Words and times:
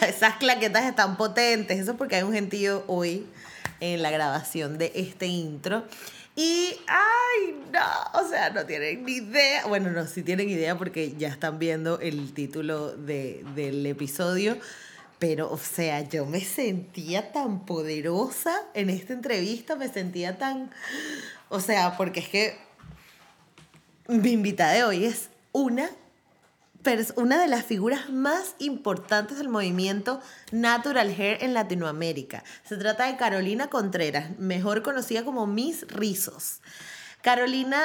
esas 0.08 0.36
claquetas 0.36 0.84
están 0.84 1.16
potentes. 1.16 1.78
Eso 1.78 1.96
porque 1.96 2.16
hay 2.16 2.22
un 2.22 2.32
gentío 2.32 2.84
hoy 2.86 3.26
en 3.80 4.02
la 4.02 4.10
grabación 4.10 4.78
de 4.78 4.92
este 4.94 5.26
intro. 5.26 5.84
Y, 6.34 6.76
ay, 6.86 7.56
no, 7.72 8.20
o 8.20 8.28
sea, 8.28 8.50
no 8.50 8.66
tienen 8.66 9.04
ni 9.04 9.12
idea. 9.12 9.66
Bueno, 9.66 9.90
no, 9.90 10.06
sí 10.06 10.22
tienen 10.22 10.50
idea 10.50 10.76
porque 10.76 11.14
ya 11.16 11.28
están 11.28 11.58
viendo 11.58 11.98
el 12.00 12.34
título 12.34 12.94
de, 12.94 13.42
del 13.54 13.86
episodio. 13.86 14.58
Pero, 15.18 15.50
o 15.50 15.56
sea, 15.56 16.02
yo 16.02 16.26
me 16.26 16.42
sentía 16.42 17.32
tan 17.32 17.64
poderosa 17.64 18.54
en 18.74 18.90
esta 18.90 19.14
entrevista, 19.14 19.74
me 19.74 19.88
sentía 19.88 20.36
tan... 20.36 20.70
O 21.48 21.60
sea, 21.60 21.96
porque 21.96 22.20
es 22.20 22.28
que 22.28 22.58
mi 24.08 24.32
invitada 24.32 24.74
de 24.74 24.84
hoy 24.84 25.04
es 25.06 25.30
una 25.52 25.88
una 27.16 27.40
de 27.40 27.48
las 27.48 27.64
figuras 27.64 28.10
más 28.10 28.54
importantes 28.60 29.38
del 29.38 29.48
movimiento 29.48 30.20
Natural 30.52 31.08
Hair 31.08 31.42
en 31.42 31.52
Latinoamérica. 31.52 32.44
Se 32.62 32.76
trata 32.76 33.06
de 33.06 33.16
Carolina 33.16 33.66
Contreras, 33.66 34.38
mejor 34.38 34.82
conocida 34.82 35.24
como 35.24 35.48
Miss 35.48 35.84
Rizos. 35.88 36.60
Carolina 37.22 37.82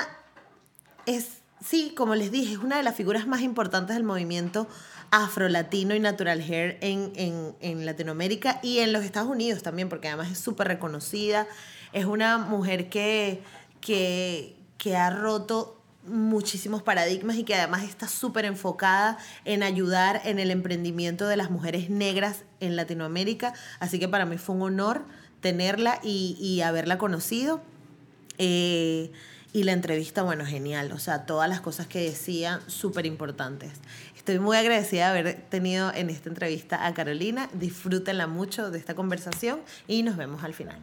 es, 1.08 1.42
sí, 1.66 1.94
como 1.98 2.14
les 2.14 2.32
dije, 2.32 2.54
es 2.54 2.60
una 2.60 2.78
de 2.78 2.84
las 2.84 2.96
figuras 2.96 3.26
más 3.26 3.42
importantes 3.42 3.96
del 3.96 4.04
movimiento 4.04 4.68
afro-latino 5.10 5.96
y 5.96 6.00
natural 6.00 6.40
hair 6.40 6.78
en, 6.82 7.12
en, 7.16 7.56
en, 7.60 7.86
Latinoamérica 7.88 8.60
y 8.62 8.80
en 8.80 8.94
los 8.94 9.04
Estados 9.04 9.30
Unidos 9.30 9.64
también, 9.64 9.90
porque 9.90 10.10
además 10.10 10.32
es 10.32 10.38
súper 10.38 10.68
reconocida. 10.68 11.48
Es 11.92 12.06
una 12.06 12.38
mujer 12.38 12.88
que, 12.88 13.42
que, 13.82 14.56
que 14.78 14.96
ha 14.96 15.10
roto 15.10 15.81
muchísimos 16.06 16.82
paradigmas 16.82 17.36
y 17.38 17.44
que 17.44 17.56
además 17.56 17.84
está 17.84 18.08
súper 18.08 18.46
enfocada 18.46 19.18
en 19.46 19.64
ayudar 19.64 20.22
en 20.26 20.40
el 20.40 20.52
emprendimiento 20.52 21.28
de 21.28 21.38
las 21.38 21.52
mujeres 21.52 21.90
negras 21.90 22.44
en 22.60 22.76
Latinoamérica. 22.76 23.54
Así 23.80 24.00
que 24.00 24.08
para 24.08 24.26
mí 24.26 24.38
fue 24.38 24.56
un 24.56 24.64
honor 24.64 25.06
tenerla 25.42 26.00
y, 26.04 26.62
haberla 26.62 26.98
conocido. 26.98 27.62
Eh, 28.38 29.12
y 29.54 29.64
la 29.64 29.74
entrevista, 29.74 30.24
bueno, 30.24 30.46
genial. 30.46 30.92
O 30.94 31.00
sea, 31.00 31.26
todas 31.26 31.50
las 31.50 31.60
cosas 31.60 31.88
que 31.88 32.02
decía, 32.02 32.62
súper 32.68 33.06
importantes. 33.06 33.72
Estoy 34.16 34.40
muy 34.40 34.56
agradecida 34.56 35.12
de 35.12 35.20
haber 35.20 35.42
tenido 35.50 35.94
en 35.94 36.10
esta 36.10 36.30
entrevista 36.30 36.86
a 36.86 36.94
Carolina. 36.94 37.50
Disfrútenla 37.54 38.28
mucho 38.28 38.72
de 38.72 38.80
esta 38.80 38.96
conversación 38.96 39.60
y 39.88 40.04
nos 40.04 40.16
vemos 40.16 40.44
al 40.44 40.54
final. 40.54 40.78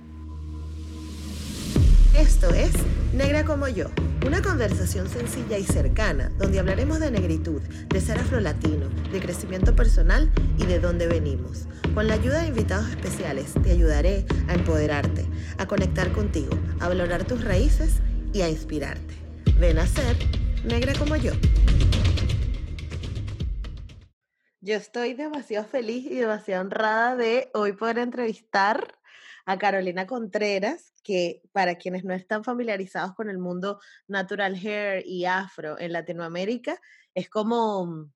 Esto 2.15 2.51
es 2.53 2.73
Negra 3.15 3.45
como 3.45 3.69
yo, 3.69 3.87
una 4.27 4.43
conversación 4.43 5.09
sencilla 5.09 5.59
y 5.59 5.65
cercana 5.65 6.31
donde 6.39 6.59
hablaremos 6.59 7.01
de 7.01 7.11
negritud, 7.11 7.63
de 7.63 8.01
ser 8.01 8.19
afrolatino, 8.19 8.89
de 9.13 9.21
crecimiento 9.21 9.75
personal 9.75 10.31
y 10.59 10.67
de 10.67 10.81
dónde 10.81 11.07
venimos. 11.07 11.67
Con 11.95 12.09
la 12.09 12.15
ayuda 12.15 12.43
de 12.43 12.49
invitados 12.49 12.89
especiales 12.89 13.55
te 13.63 13.71
ayudaré 13.71 14.27
a 14.49 14.55
empoderarte, 14.55 15.27
a 15.59 15.67
conectar 15.67 16.13
contigo, 16.13 16.59
a 16.81 16.89
valorar 16.89 17.25
tus 17.25 17.45
raíces 17.45 18.01
y 18.33 18.43
a 18.43 18.49
inspirarte. 18.49 19.15
Ven 19.59 19.79
a 19.79 19.87
ser 19.87 20.17
negra 20.65 20.93
como 20.99 21.17
yo. 21.17 21.33
Yo 24.61 24.75
estoy 24.75 25.15
demasiado 25.15 25.67
feliz 25.67 26.05
y 26.11 26.17
demasiado 26.17 26.63
honrada 26.63 27.17
de 27.17 27.51
hoy 27.55 27.73
poder 27.73 27.99
entrevistar 27.99 28.99
a 29.47 29.57
Carolina 29.57 30.07
Contreras, 30.07 30.93
que 31.09 31.41
para 31.53 31.77
quienes 31.77 32.05
no 32.05 32.13
están 32.13 32.45
familiarizados 32.45 33.15
con 33.15 33.31
el 33.31 33.39
mundo 33.39 33.81
natural 34.09 34.55
hair 34.55 35.03
y 35.07 35.25
afro 35.25 35.81
en 35.81 35.95
Latinoamérica, 35.95 36.79
es 37.15 37.31
como, 37.31 38.13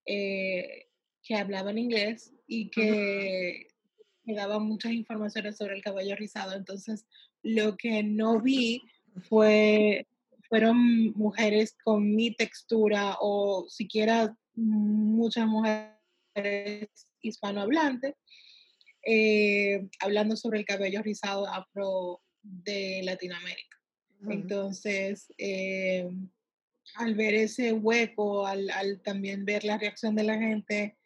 eh, 0.05 0.89
que 1.23 1.33
hablaban 1.33 1.79
inglés 1.79 2.31
y 2.45 2.69
que 2.69 3.65
me 4.23 4.35
daban 4.35 4.61
muchas 4.61 4.91
informaciones 4.91 5.57
sobre 5.57 5.73
el 5.73 5.81
cabello 5.81 6.15
rizado. 6.15 6.55
Entonces, 6.55 7.07
lo 7.41 7.75
que 7.77 8.03
no 8.03 8.39
vi 8.39 8.83
fue, 9.27 10.05
fueron 10.47 11.13
mujeres 11.13 11.75
con 11.83 12.13
mi 12.13 12.29
textura 12.35 13.17
o 13.21 13.65
siquiera 13.69 14.37
muchas 14.53 15.47
mujeres 15.47 16.89
hispanohablantes 17.21 18.13
eh, 19.03 19.89
hablando 19.99 20.35
sobre 20.35 20.59
el 20.59 20.65
cabello 20.65 21.01
rizado 21.01 21.47
afro 21.47 22.21
de 22.43 23.01
Latinoamérica. 23.03 23.80
Entonces, 24.29 25.33
eh, 25.37 26.09
al 26.95 27.15
ver 27.15 27.33
ese 27.33 27.73
hueco, 27.73 28.45
al, 28.45 29.01
también 29.03 29.45
ver 29.45 29.63
la 29.63 29.77
reacción 29.77 30.15
de 30.15 30.23
la 30.23 30.37
gente 30.37 30.97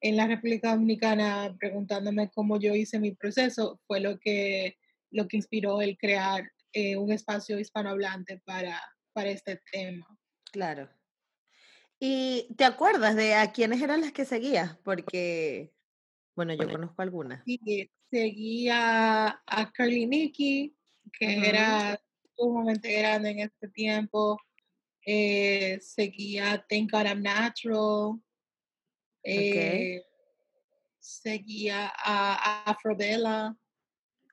en 0.00 0.16
la 0.16 0.26
República 0.26 0.72
Dominicana 0.72 1.54
preguntándome 1.58 2.30
cómo 2.30 2.58
yo 2.58 2.74
hice 2.74 2.98
mi 2.98 3.12
proceso, 3.12 3.80
fue 3.86 4.00
lo 4.00 4.18
que, 4.18 4.78
lo 5.10 5.28
que 5.28 5.36
inspiró 5.36 5.80
el 5.80 5.96
crear 5.96 6.50
eh, 6.72 6.96
un 6.96 7.12
espacio 7.12 7.58
hispanohablante 7.58 8.40
para, 8.44 8.80
para 9.12 9.30
este 9.30 9.60
tema. 9.70 10.06
Claro. 10.50 10.88
¿Y 12.00 12.48
te 12.56 12.64
acuerdas 12.64 13.14
de 13.14 13.34
a 13.34 13.52
quiénes 13.52 13.80
eran 13.80 14.00
las 14.00 14.12
que 14.12 14.24
seguías? 14.24 14.76
Porque 14.78 15.72
bueno, 16.34 16.54
yo 16.54 16.68
conozco 16.68 17.02
algunas. 17.02 17.44
Sí, 17.44 17.90
seguía 18.10 19.42
a 19.46 19.72
Carly 19.72 20.06
Nicky, 20.06 20.74
que 21.18 21.48
era 21.48 22.00
sumamente 22.36 22.92
grande 22.92 23.30
en 23.30 23.38
este 23.40 23.68
tiempo. 23.68 24.40
Eh, 25.04 25.78
seguía 25.80 26.64
Thank 26.68 26.92
God 26.92 27.06
I'm 27.06 27.22
Natural. 27.22 28.20
Eh, 29.24 30.02
seguía 30.98 31.92
a 31.96 32.64
Afrobella. 32.70 33.56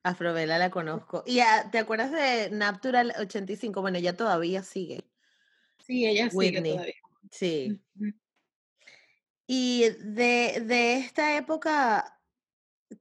Afrovela 0.04 0.58
la 0.58 0.70
conozco. 0.70 1.24
¿Y 1.26 1.40
ah, 1.42 1.70
te 1.72 1.78
acuerdas 1.78 2.12
de 2.12 2.50
Natural 2.52 3.14
85? 3.18 3.82
Bueno, 3.82 3.98
ella 3.98 4.16
todavía 4.16 4.64
sigue. 4.64 5.04
Sí, 5.86 6.06
ella 6.06 6.30
sigue 6.30 6.38
Whitney. 6.38 6.74
todavía. 6.74 6.94
Sí. 7.32 7.82
Y 9.46 9.90
de, 10.00 10.64
de 10.66 10.98
esta 10.98 11.36
época, 11.36 12.22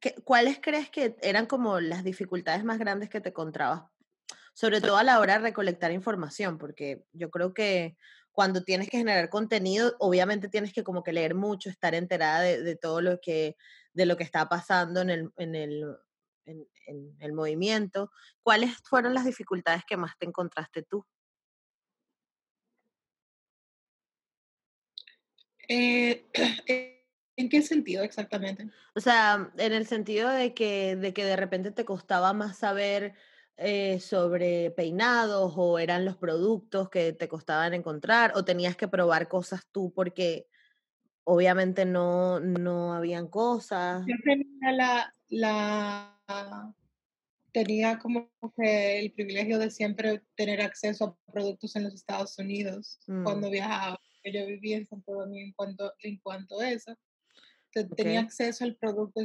¿qué- 0.00 0.15
¿cuáles 0.25 0.59
crees 0.61 0.91
que 0.91 1.17
eran 1.23 1.47
como 1.47 1.79
las 1.81 2.05
dificultades 2.05 2.65
más 2.65 2.79
grandes 2.79 3.11
que 3.11 3.21
te 3.21 3.29
encontrabas? 3.29 3.85
Sobre 4.59 4.81
todo 4.81 4.97
a 4.97 5.05
la 5.05 5.21
hora 5.21 5.35
de 5.35 5.39
recolectar 5.39 5.93
información, 5.93 6.59
porque 6.59 7.05
yo 7.13 7.31
creo 7.31 7.55
que 7.55 7.97
cuando 8.33 8.65
tienes 8.65 8.91
que 8.91 8.99
generar 8.99 9.29
contenido, 9.29 9.95
obviamente 10.01 10.49
tienes 10.49 10.73
que 10.73 10.83
como 10.83 11.05
que 11.05 11.13
leer 11.13 11.37
mucho, 11.37 11.71
estar 11.71 11.95
enterada 11.95 12.41
de, 12.41 12.61
de 12.65 12.75
todo 12.75 13.01
lo 13.01 13.21
que, 13.21 13.55
de 13.93 14.05
lo 14.05 14.17
que 14.17 14.25
está 14.25 14.49
pasando 14.49 15.01
en 15.01 15.11
el, 15.11 15.31
en 15.37 15.55
el, 15.55 15.97
en, 16.45 16.67
en 16.87 17.17
el 17.21 17.33
movimiento. 17.35 18.11
¿Cuáles 18.43 18.77
fueron 18.83 19.15
las 19.15 19.27
dificultades 19.27 19.85
que 19.87 19.97
más 19.97 20.19
te 20.19 20.27
encontraste 20.27 20.83
tú? 20.83 21.07
Eh, 25.69 26.27
¿En 27.37 27.49
qué 27.49 27.63
sentido 27.63 28.03
exactamente? 28.03 28.69
O 28.97 29.01
sea, 29.01 29.53
en 29.57 29.73
el 29.73 29.87
sentido 29.87 30.29
de 30.29 30.53
que, 30.53 30.97
de 30.97 31.15
que 31.15 31.25
de 31.25 31.37
repente 31.37 31.71
te 31.71 31.85
costaba 31.85 32.33
más 32.33 32.59
saber 32.59 33.15
eh, 33.59 33.99
sobre 33.99 34.71
peinados 34.71 35.55
o 35.57 35.81
eran 35.81 36.05
los 36.05 36.17
productos 36.17 36.89
que 36.91 37.13
te 37.13 37.27
costaban 37.27 37.75
encontrar 37.75 38.33
o 38.37 38.45
tenías 38.45 38.77
que 38.77 38.87
probar 38.87 39.27
cosas 39.27 39.67
tú 39.73 39.93
porque 39.93 40.47
obviamente 41.25 41.85
no, 41.85 42.39
no 42.39 42.95
habían 42.95 43.27
cosas. 43.27 44.07
Yo 44.07 44.15
tenía 44.25 44.73
la, 44.73 45.15
la, 45.29 46.75
tenía 47.53 47.99
como 47.99 48.31
que 48.57 49.01
el 49.01 49.13
privilegio 49.13 49.59
de 49.59 49.71
siempre 49.71 50.23
tener 50.37 50.63
acceso 50.63 51.05
a 51.05 51.33
productos 51.33 51.75
en 51.75 51.85
los 51.85 51.95
Estados 51.95 52.39
Unidos 52.39 53.01
Mm, 53.09 53.25
cuando 53.25 53.51
viajaba. 53.51 53.99
Yo 54.25 54.47
viví 54.47 54.75
en 54.75 54.87
Santo 54.87 55.13
Domingo 55.13 55.47
en 55.47 55.53
cuanto, 55.55 55.93
en 56.03 56.19
cuanto 56.19 56.61
a 56.61 56.71
eso. 56.71 56.95
tenía 57.97 58.21
acceso 58.21 58.65
al 58.65 58.77
producto 58.77 59.21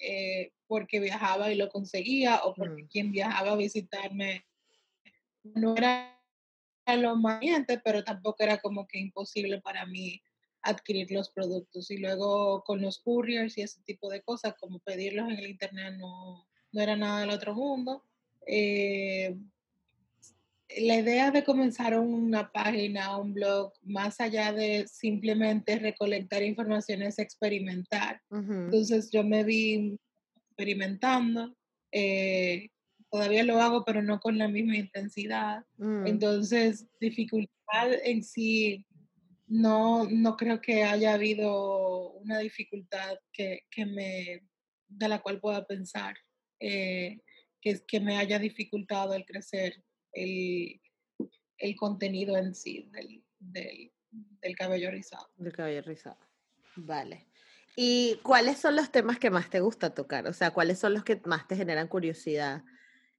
eh, 0.00 0.52
porque 0.66 1.00
viajaba 1.00 1.52
y 1.52 1.56
lo 1.56 1.68
conseguía 1.68 2.40
o 2.44 2.54
porque 2.54 2.84
Mm, 2.84 2.88
quien 2.88 3.12
viajaba 3.12 3.52
a 3.52 3.56
visitarme 3.56 4.46
no 5.42 5.76
era 5.76 6.16
lo 6.96 7.16
más 7.16 7.40
pero 7.84 8.02
tampoco 8.04 8.42
era 8.42 8.58
como 8.58 8.86
que 8.86 8.98
imposible 8.98 9.60
para 9.60 9.86
mí 9.86 10.22
adquirir 10.62 11.10
los 11.10 11.30
productos. 11.30 11.90
Y 11.90 11.98
luego 11.98 12.62
con 12.64 12.80
los 12.80 12.98
couriers 12.98 13.56
y 13.58 13.62
ese 13.62 13.80
tipo 13.82 14.08
de 14.08 14.22
cosas, 14.22 14.54
como 14.58 14.80
pedirlos 14.80 15.28
en 15.30 15.38
el 15.38 15.50
internet 15.50 15.94
no, 15.98 16.46
no 16.72 16.82
era 16.82 16.96
nada 16.96 17.20
del 17.20 17.30
otro 17.30 17.54
mundo. 17.54 18.04
Eh, 18.46 19.36
la 20.78 20.96
idea 20.96 21.30
de 21.30 21.44
comenzar 21.44 21.98
una 21.98 22.50
página, 22.52 23.16
un 23.18 23.34
blog, 23.34 23.72
más 23.82 24.20
allá 24.20 24.52
de 24.52 24.86
simplemente 24.86 25.78
recolectar 25.78 26.42
información, 26.42 27.02
es 27.02 27.18
experimentar. 27.18 28.20
Entonces 28.30 29.10
yo 29.10 29.24
me 29.24 29.42
vi 29.44 29.98
experimentando, 30.48 31.56
eh, 31.92 32.68
todavía 33.10 33.42
lo 33.42 33.60
hago, 33.60 33.84
pero 33.84 34.02
no 34.02 34.20
con 34.20 34.38
la 34.38 34.48
misma 34.48 34.76
intensidad. 34.76 35.64
mm, 35.78 36.06
Entonces, 36.06 36.86
dificultad 37.00 37.92
en 38.04 38.22
sí, 38.22 38.86
no, 39.46 40.08
no 40.08 40.36
creo 40.36 40.60
que 40.60 40.84
haya 40.84 41.14
habido 41.14 42.12
una 42.12 42.38
dificultad 42.38 43.18
que, 43.32 43.62
que 43.70 43.84
me, 43.86 44.42
de 44.88 45.08
la 45.08 45.20
cual 45.20 45.40
pueda 45.40 45.66
pensar, 45.66 46.14
eh, 46.60 47.18
que, 47.60 47.80
que 47.86 47.98
me 47.98 48.16
haya 48.16 48.38
dificultado 48.38 49.14
el 49.14 49.24
crecer 49.24 49.82
el, 50.12 50.80
el 51.58 51.76
contenido 51.76 52.36
en 52.36 52.54
sí 52.54 52.88
del, 52.92 53.22
del, 53.38 54.56
cabello 54.56 54.90
rizado. 54.90 55.28
del 55.36 55.52
cabello 55.52 55.82
rizado. 55.82 56.18
Vale. 56.76 57.26
¿Y 57.76 58.18
cuáles 58.22 58.58
son 58.58 58.76
los 58.76 58.90
temas 58.90 59.18
que 59.18 59.30
más 59.30 59.48
te 59.48 59.60
gusta 59.60 59.94
tocar? 59.94 60.26
O 60.26 60.32
sea, 60.32 60.50
¿cuáles 60.50 60.78
son 60.78 60.94
los 60.94 61.04
que 61.04 61.20
más 61.24 61.46
te 61.46 61.56
generan 61.56 61.88
curiosidad 61.88 62.64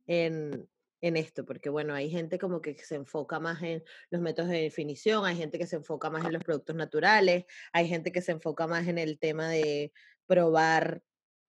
en, 0.08 0.70
en 1.02 1.18
esto? 1.18 1.46
Porque 1.46 1.70
bueno, 1.70 1.94
hay 1.94 2.10
gente 2.10 2.38
como 2.38 2.62
que 2.62 2.78
se 2.78 2.96
enfoca 2.96 3.40
más 3.40 3.62
en 3.64 3.84
los 4.10 4.22
métodos 4.22 4.50
de 4.50 4.62
definición, 4.62 5.26
hay 5.26 5.38
gente 5.38 5.58
que 5.58 5.68
se 5.68 5.78
enfoca 5.78 6.10
más 6.10 6.26
en 6.26 6.34
los 6.34 6.44
productos 6.44 6.76
naturales, 6.76 7.46
hay 7.72 7.88
gente 7.88 8.12
que 8.12 8.22
se 8.22 8.34
enfoca 8.34 8.68
más 8.68 8.88
en 8.88 8.98
el 8.98 9.20
tema 9.20 9.50
de 9.50 9.94
probar, 10.28 11.02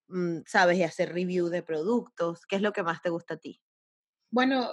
mm, 0.08 0.40
sabes, 0.46 0.78
y 0.78 0.82
hacer 0.82 1.12
review 1.12 1.48
de 1.48 1.62
productos. 1.62 2.46
¿Qué 2.46 2.56
es 2.56 2.62
lo 2.62 2.72
que 2.72 2.82
más 2.82 3.02
te 3.02 3.10
gusta 3.10 3.34
a 3.34 3.38
ti? 3.38 3.60
Bueno, 4.32 4.70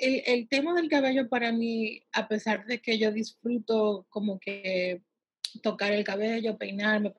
el, 0.00 0.22
el 0.24 0.48
tema 0.48 0.72
del 0.72 0.88
cabello 0.88 1.28
para 1.28 1.50
mí, 1.50 2.00
a 2.12 2.28
pesar 2.28 2.64
de 2.66 2.80
que 2.80 2.96
yo 2.96 3.10
disfruto 3.10 4.06
como 4.08 4.38
que 4.38 5.02
tocar 5.64 5.90
el 5.92 6.04
cabello, 6.04 6.56
peinarme, 6.56 7.12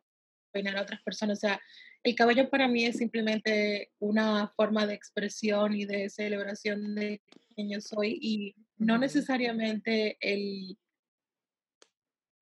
peinar 0.53 0.77
a 0.77 0.83
otras 0.83 1.01
personas, 1.03 1.38
o 1.38 1.41
sea, 1.41 1.61
el 2.03 2.15
cabello 2.15 2.49
para 2.49 2.69
mí 2.69 2.85
es 2.85 2.95
simplemente 2.95 3.91
una 3.99 4.47
forma 4.55 4.88
de 4.88 4.93
expresión 4.93 5.75
y 5.75 5.83
de 5.83 6.09
celebración 6.09 6.95
de 6.95 7.21
quien 7.53 7.69
yo 7.69 7.81
soy 7.81 8.17
y 8.21 8.55
no 8.77 8.97
necesariamente 8.97 10.17
el, 10.21 10.77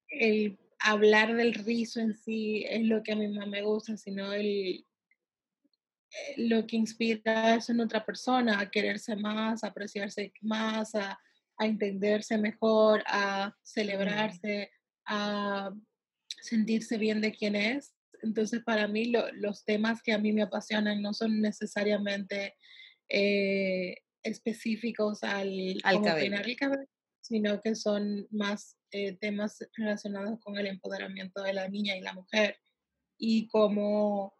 el 0.09 0.59
hablar 0.79 1.35
del 1.35 1.55
rizo 1.55 1.99
en 2.01 2.13
sí 2.13 2.65
es 2.69 2.85
lo 2.85 3.01
que 3.01 3.13
a 3.13 3.15
mí 3.15 3.27
más 3.29 3.47
me 3.47 3.63
gusta, 3.63 3.97
sino 3.97 4.31
el, 4.31 4.85
lo 6.38 6.65
que 6.65 6.75
inspira 6.77 7.56
eso 7.56 7.71
en 7.71 7.81
otra 7.81 8.06
persona, 8.06 8.59
a 8.59 8.69
quererse 8.69 9.15
más, 9.15 9.63
a 9.63 9.67
apreciarse 9.67 10.33
más, 10.41 10.95
a, 10.95 11.19
a 11.57 11.65
entenderse 11.65 12.38
mejor, 12.38 13.03
a 13.07 13.56
celebrarse, 13.63 14.71
a 15.06 15.71
sentirse 16.41 16.97
bien 16.97 17.21
de 17.21 17.31
quién 17.33 17.56
es. 17.56 17.95
Entonces, 18.21 18.61
para 18.63 18.88
mí, 18.88 19.06
lo- 19.06 19.31
los 19.33 19.63
temas 19.65 20.01
que 20.01 20.13
a 20.13 20.17
mí 20.17 20.33
me 20.33 20.41
apasionan 20.41 21.01
no 21.01 21.13
son 21.13 21.41
necesariamente 21.41 22.56
eh, 23.09 23.95
específicos 24.23 25.23
al 25.23 25.77
Al 25.83 26.01
cabello. 26.01 26.35
el 26.35 26.56
cabello, 26.56 26.88
sino 27.21 27.61
que 27.61 27.75
son 27.75 28.27
más 28.31 28.77
eh, 28.91 29.13
temas 29.17 29.57
relacionados 29.75 30.39
con 30.41 30.57
el 30.57 30.67
empoderamiento 30.67 31.41
de 31.44 31.53
la 31.53 31.67
niña 31.69 31.95
y 31.95 32.01
la 32.01 32.13
mujer 32.13 32.57
y 33.17 33.47
cómo 33.47 34.38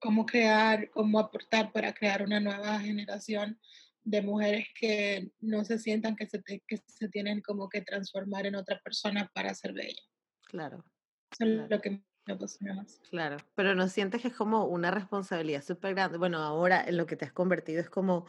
cómo 0.00 0.26
crear, 0.26 0.90
cómo 0.90 1.18
aportar 1.18 1.72
para 1.72 1.92
crear 1.94 2.22
una 2.22 2.40
nueva 2.40 2.80
generación 2.80 3.60
de 4.02 4.22
mujeres 4.22 4.66
que 4.78 5.30
no 5.40 5.64
se 5.64 5.78
sientan 5.78 6.16
que 6.16 6.26
se, 6.26 6.40
te- 6.42 6.62
que 6.66 6.78
se 6.86 7.08
tienen 7.08 7.42
como 7.42 7.68
que 7.68 7.82
transformar 7.82 8.46
en 8.46 8.54
otra 8.56 8.80
persona 8.82 9.30
para 9.34 9.54
ser 9.54 9.72
bella. 9.74 10.02
Claro, 10.46 10.84
Eso 11.32 11.44
es 11.44 11.50
claro. 11.50 11.68
lo 11.68 11.80
que 11.80 11.90
me 12.26 12.34
apasiona 12.34 12.74
más. 12.74 13.00
Claro, 13.10 13.36
pero 13.54 13.74
no 13.74 13.88
sientes 13.88 14.22
que 14.22 14.28
es 14.28 14.34
como 14.34 14.64
una 14.64 14.90
responsabilidad 14.90 15.62
súper 15.62 15.94
grande. 15.94 16.16
Bueno, 16.18 16.38
ahora 16.38 16.82
en 16.86 16.96
lo 16.96 17.06
que 17.06 17.16
te 17.16 17.24
has 17.26 17.32
convertido 17.32 17.80
es 17.80 17.90
como, 17.90 18.26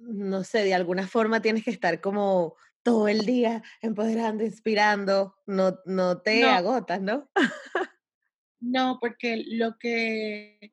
no 0.00 0.44
sé, 0.44 0.64
de 0.64 0.74
alguna 0.74 1.06
forma 1.06 1.40
tienes 1.40 1.64
que 1.64 1.70
estar 1.70 2.00
como 2.00 2.56
todo 2.82 3.08
el 3.08 3.24
día 3.26 3.62
empoderando, 3.82 4.44
inspirando, 4.44 5.36
no, 5.46 5.78
no 5.86 6.18
te 6.22 6.40
No, 6.42 6.48
agotas, 6.48 7.00
¿no? 7.00 7.30
No, 8.60 8.98
porque 9.00 9.44
lo 9.46 9.78
que, 9.78 10.72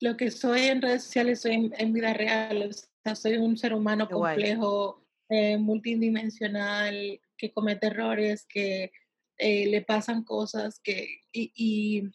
lo 0.00 0.16
que 0.16 0.30
soy 0.30 0.62
en 0.62 0.82
redes 0.82 1.04
sociales 1.04 1.40
soy 1.40 1.54
en, 1.54 1.74
en 1.76 1.92
vida 1.92 2.12
real. 2.14 2.68
O 2.68 2.72
sea, 2.72 3.14
soy 3.14 3.36
un 3.36 3.56
ser 3.56 3.74
humano 3.74 4.08
Qué 4.08 4.14
complejo, 4.14 5.06
eh, 5.28 5.56
multidimensional, 5.58 7.20
que 7.36 7.52
comete 7.52 7.86
errores, 7.86 8.46
que 8.46 8.92
eh, 9.38 9.66
le 9.66 9.82
pasan 9.82 10.24
cosas, 10.24 10.80
que, 10.80 11.20
y, 11.32 11.52
y 11.54 12.10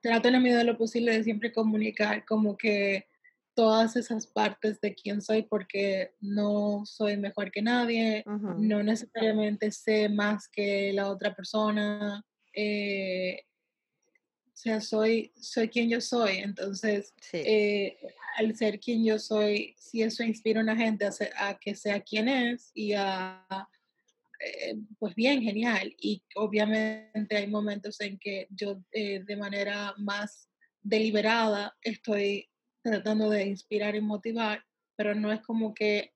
trato 0.00 0.28
en 0.28 0.34
la 0.34 0.40
medida 0.40 0.58
de 0.58 0.64
lo 0.64 0.78
posible 0.78 1.12
de 1.12 1.24
siempre 1.24 1.52
comunicar 1.52 2.24
como 2.24 2.56
que 2.56 3.06
todas 3.54 3.96
esas 3.96 4.26
partes 4.26 4.80
de 4.80 4.94
quién 4.94 5.22
soy 5.22 5.42
porque 5.42 6.12
no 6.20 6.84
soy 6.84 7.16
mejor 7.16 7.50
que 7.50 7.62
nadie, 7.62 8.24
no 8.26 8.82
necesariamente 8.82 9.70
sé 9.70 10.08
más 10.08 10.48
que 10.48 10.92
la 10.92 11.08
otra 11.08 11.34
persona, 11.34 12.24
eh, 12.52 13.44
o 14.54 14.56
sea, 14.56 14.80
soy, 14.80 15.32
soy 15.36 15.68
quien 15.68 15.88
yo 15.90 16.00
soy, 16.00 16.36
entonces 16.38 17.12
Sí, 17.20 17.38
eh, 17.38 17.98
al 18.36 18.54
ser 18.56 18.78
quien 18.78 19.04
yo 19.04 19.18
soy, 19.18 19.74
si 19.78 20.02
eso 20.02 20.22
inspira 20.22 20.60
a 20.60 20.62
una 20.62 20.76
gente 20.76 21.04
a, 21.04 21.10
ser- 21.12 21.32
a 21.36 21.58
que 21.58 21.74
sea 21.74 22.00
quien 22.00 22.28
es 22.28 22.70
y 22.72 22.92
a, 22.92 23.44
eh, 24.38 24.76
pues 24.98 25.14
bien, 25.16 25.42
genial. 25.42 25.94
Y 25.98 26.22
obviamente 26.36 27.36
hay 27.36 27.48
momentos 27.48 28.00
en 28.00 28.16
que 28.18 28.46
yo 28.50 28.80
eh, 28.92 29.24
de 29.24 29.36
manera 29.36 29.92
más 29.98 30.48
deliberada 30.82 31.76
estoy 31.82 32.48
tratando 32.82 33.30
de 33.30 33.46
inspirar 33.46 33.96
y 33.96 34.00
motivar, 34.00 34.64
pero 34.94 35.16
no 35.16 35.32
es 35.32 35.40
como 35.40 35.74
que 35.74 36.12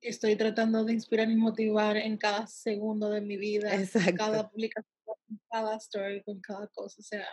estoy 0.00 0.36
tratando 0.36 0.82
de 0.84 0.94
inspirar 0.94 1.30
y 1.30 1.36
motivar 1.36 1.98
en 1.98 2.16
cada 2.16 2.46
segundo 2.46 3.10
de 3.10 3.20
mi 3.20 3.36
vida, 3.36 3.74
exacto. 3.74 4.14
cada 4.16 4.48
publicación, 4.48 4.94
con 5.04 5.40
cada 5.50 5.76
story, 5.76 6.22
con 6.22 6.40
cada 6.40 6.68
cosa. 6.68 6.96
O 7.00 7.02
sea, 7.04 7.26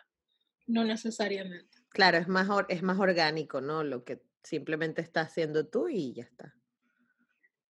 no 0.68 0.84
necesariamente. 0.84 1.78
Claro, 1.90 2.18
es 2.18 2.28
más, 2.28 2.48
es 2.70 2.84
más 2.84 3.00
orgánico, 3.00 3.62
¿no? 3.62 3.84
Lo 3.84 4.04
que 4.04 4.22
simplemente 4.44 5.02
estás 5.02 5.28
haciendo 5.28 5.68
tú 5.68 5.88
y 5.90 6.14
ya 6.14 6.24
está. 6.24 6.56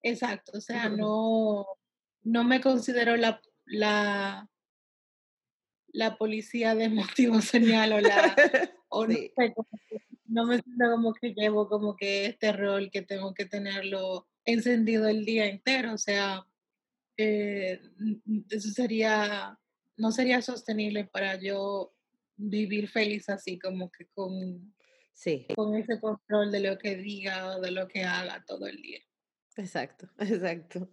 Exacto, 0.01 0.57
o 0.57 0.61
sea, 0.61 0.89
no, 0.89 1.65
no 2.23 2.43
me 2.43 2.59
considero 2.59 3.15
la, 3.15 3.41
la, 3.65 4.49
la 5.87 6.17
policía 6.17 6.75
de 6.75 6.89
motivo 7.17 7.41
señal 7.41 7.93
o 7.93 7.99
la... 8.01 8.35
o 8.89 9.07
no, 9.07 9.15
no 10.25 10.45
me 10.45 10.59
siento 10.59 10.91
como 10.91 11.13
que 11.13 11.33
llevo 11.33 11.69
como 11.69 11.95
que 11.95 12.25
este 12.25 12.51
rol 12.51 12.89
que 12.91 13.01
tengo 13.01 13.33
que 13.33 13.45
tenerlo 13.45 14.27
encendido 14.45 15.07
el 15.07 15.25
día 15.25 15.45
entero, 15.45 15.93
o 15.93 15.97
sea, 15.97 16.45
eh, 17.17 17.79
eso 18.49 18.69
sería, 18.69 19.57
no 19.97 20.11
sería 20.11 20.41
sostenible 20.41 21.05
para 21.05 21.35
yo 21.39 21.92
vivir 22.35 22.89
feliz 22.89 23.29
así, 23.29 23.59
como 23.59 23.91
que 23.91 24.07
con, 24.13 24.73
sí. 25.13 25.47
con 25.55 25.75
ese 25.75 25.99
control 25.99 26.51
de 26.51 26.59
lo 26.59 26.77
que 26.77 26.95
diga 26.95 27.55
o 27.55 27.61
de 27.61 27.71
lo 27.71 27.87
que 27.87 28.03
haga 28.03 28.43
todo 28.45 28.67
el 28.67 28.81
día. 28.81 28.99
Exacto, 29.55 30.09
exacto. 30.19 30.89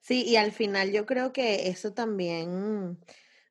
Sí, 0.00 0.24
y 0.26 0.36
al 0.36 0.52
final 0.52 0.92
yo 0.92 1.04
creo 1.04 1.32
que 1.32 1.68
eso 1.68 1.92
también 1.92 2.98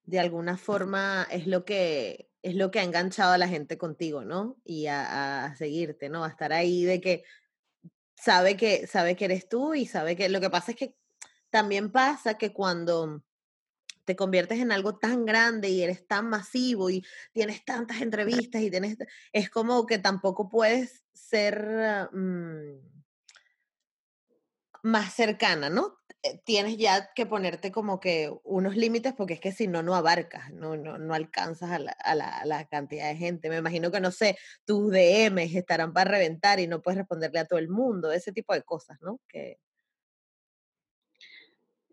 de 0.04 0.20
alguna 0.20 0.58
forma 0.58 1.28
es 1.32 1.46
lo 1.46 1.66
que 1.66 2.28
es 2.42 2.56
lo 2.56 2.72
que 2.72 2.80
ha 2.80 2.84
enganchado 2.84 3.34
a 3.34 3.38
la 3.38 3.50
gente 3.50 3.78
contigo, 3.78 4.24
¿no? 4.24 4.58
Y 4.64 4.88
a, 4.88 5.46
a 5.46 5.56
seguirte, 5.58 6.08
¿no? 6.10 6.24
A 6.24 6.30
estar 6.30 6.54
ahí 6.54 6.86
de 6.86 7.02
que 7.02 7.24
sabe 8.16 8.56
que 8.56 8.88
sabe 8.88 9.16
que 9.16 9.26
eres 9.26 9.48
tú 9.50 9.74
y 9.74 9.86
sabe 9.86 10.16
que 10.16 10.30
lo 10.30 10.40
que 10.40 10.50
pasa 10.50 10.72
es 10.72 10.78
que 10.78 10.96
también 11.50 11.92
pasa 11.92 12.38
que 12.38 12.54
cuando 12.54 13.24
te 14.06 14.16
conviertes 14.16 14.60
en 14.60 14.72
algo 14.72 14.98
tan 14.98 15.26
grande 15.26 15.70
y 15.70 15.84
eres 15.84 16.08
tan 16.08 16.30
masivo 16.30 16.90
y 16.90 17.06
tienes 17.32 17.64
tantas 17.66 18.02
entrevistas 18.02 18.62
y 18.62 18.72
tienes 18.72 18.98
es 19.34 19.50
como 19.50 19.86
que 19.86 19.98
tampoco 19.98 20.50
puedes 20.50 21.04
ser 21.14 22.10
mm, 22.12 22.80
más 24.84 25.14
cercana, 25.14 25.70
¿no? 25.70 25.98
Eh, 26.22 26.42
tienes 26.44 26.78
ya 26.78 27.14
que 27.14 27.26
ponerte 27.26 27.72
como 27.72 28.00
que 28.00 28.30
unos 28.44 28.76
límites 28.76 29.14
porque 29.14 29.36
es 29.36 29.40
que 29.40 29.54
si 29.54 29.68
no, 29.68 29.84
no 29.84 29.96
abarcas, 29.96 30.52
no, 30.52 30.76
no, 30.76 30.98
no 30.98 31.14
alcanzas 31.14 31.72
a 31.72 31.80
la, 31.80 31.92
a, 31.92 32.16
la, 32.16 32.40
a 32.40 32.46
la, 32.46 32.66
cantidad 32.68 33.08
de 33.08 33.16
gente. 33.16 33.50
Me 33.50 33.58
imagino 33.58 33.90
que, 33.92 34.02
no 34.02 34.12
sé, 34.12 34.38
tus 34.66 34.92
DMs 34.92 35.56
estarán 35.56 35.94
para 35.94 36.12
reventar 36.12 36.60
y 36.60 36.68
no 36.68 36.82
puedes 36.82 36.98
responderle 36.98 37.40
a 37.40 37.46
todo 37.46 37.60
el 37.60 37.70
mundo, 37.70 38.12
ese 38.12 38.34
tipo 38.34 38.54
de 38.54 38.64
cosas, 38.64 38.98
¿no? 39.02 39.20
Que... 39.28 39.60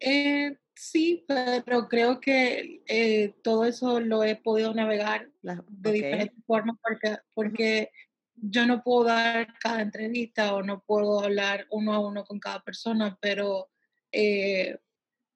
Eh, 0.08 0.56
sí, 0.72 1.24
pero 1.26 1.88
creo 1.88 2.20
que 2.20 2.80
eh, 2.86 3.34
todo 3.42 3.64
eso 3.64 3.98
lo 3.98 4.22
he 4.22 4.36
podido 4.36 4.72
navegar 4.72 5.28
de 5.42 5.92
diferentes 5.92 6.44
formas 6.46 6.76
porque, 6.80 7.16
porque 7.34 7.90
yo 8.36 8.66
no 8.66 8.84
puedo 8.84 9.02
dar 9.02 9.58
cada 9.58 9.82
entrevista 9.82 10.54
o 10.54 10.62
no 10.62 10.84
puedo 10.86 11.24
hablar 11.24 11.66
uno 11.72 11.92
a 11.92 11.98
uno 11.98 12.24
con 12.24 12.38
cada 12.38 12.62
persona, 12.62 13.18
pero 13.20 13.68
eh, 14.12 14.78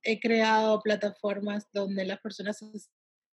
he 0.04 0.20
creado 0.20 0.80
plataformas 0.82 1.68
donde 1.72 2.04
las 2.04 2.20
personas 2.20 2.58
se 2.58 2.70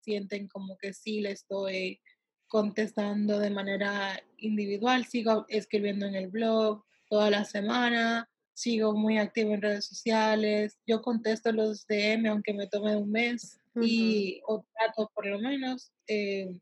sienten 0.01 0.49
como 0.49 0.79
que 0.79 0.95
sí 0.95 1.21
le 1.21 1.33
estoy 1.33 2.01
contestando 2.49 3.39
de 3.41 3.51
manera 3.51 4.19
individual, 4.39 5.05
sigo 5.05 5.45
escribiendo 5.51 6.07
en 6.07 6.15
el 6.15 6.29
blog 6.29 6.83
toda 7.11 7.29
la 7.29 7.45
semana, 7.45 8.27
sigo 8.57 8.95
muy 8.95 9.19
activo 9.19 9.53
en 9.53 9.61
redes 9.61 9.85
sociales, 9.85 10.79
yo 10.87 11.03
contesto 11.03 11.53
los 11.53 11.87
DM 11.87 12.27
aunque 12.27 12.55
me 12.55 12.67
tome 12.67 12.97
un 12.97 13.11
mes 13.13 13.61
y 13.79 14.41
o 14.47 14.65
trato 14.75 15.11
por 15.15 15.27
lo 15.27 15.39
menos, 15.39 15.93
eh, 16.09 16.59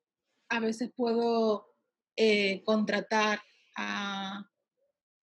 a 0.48 0.58
veces 0.58 0.90
puedo 0.96 1.72
eh, 2.16 2.64
contratar 2.64 3.38
a, 3.76 4.44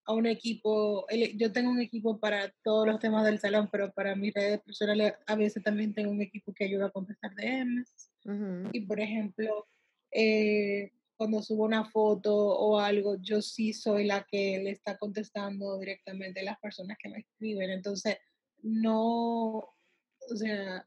a, 0.05 0.13
un 0.13 0.25
equipo, 0.25 1.05
yo 1.35 1.51
tengo 1.51 1.71
un 1.71 1.81
equipo 1.81 2.17
para 2.21 2.53
todos 2.63 2.87
los 2.87 2.99
temas 2.99 3.25
del 3.25 3.39
salón, 3.39 3.67
pero 3.69 3.91
para 3.91 4.15
mis 4.15 4.33
redes 4.33 4.61
personales 4.61 5.13
a 5.27 5.35
veces 5.35 5.61
también 5.61 5.93
tengo 5.93 6.11
un 6.11 6.21
equipo 6.21 6.53
que 6.53 6.63
ayuda 6.63 6.85
a 6.85 6.91
contestar 6.91 7.35
DMs. 7.35 8.09
Y 8.71 8.79
por 8.85 9.01
ejemplo, 9.01 9.67
eh, 10.11 10.93
cuando 11.21 11.41
subo 11.43 11.65
una 11.65 11.85
foto 11.85 12.35
o 12.35 12.79
algo, 12.79 13.17
yo 13.21 13.41
sí 13.41 13.73
soy 13.73 14.05
la 14.05 14.25
que 14.29 14.59
le 14.63 14.71
está 14.71 14.97
contestando 14.97 15.77
directamente 15.77 16.39
a 16.39 16.43
las 16.43 16.59
personas 16.59 16.97
que 16.97 17.09
me 17.09 17.19
escriben. 17.19 17.69
Entonces, 17.69 18.17
no, 18.63 19.57
o 19.59 20.35
sea, 20.35 20.85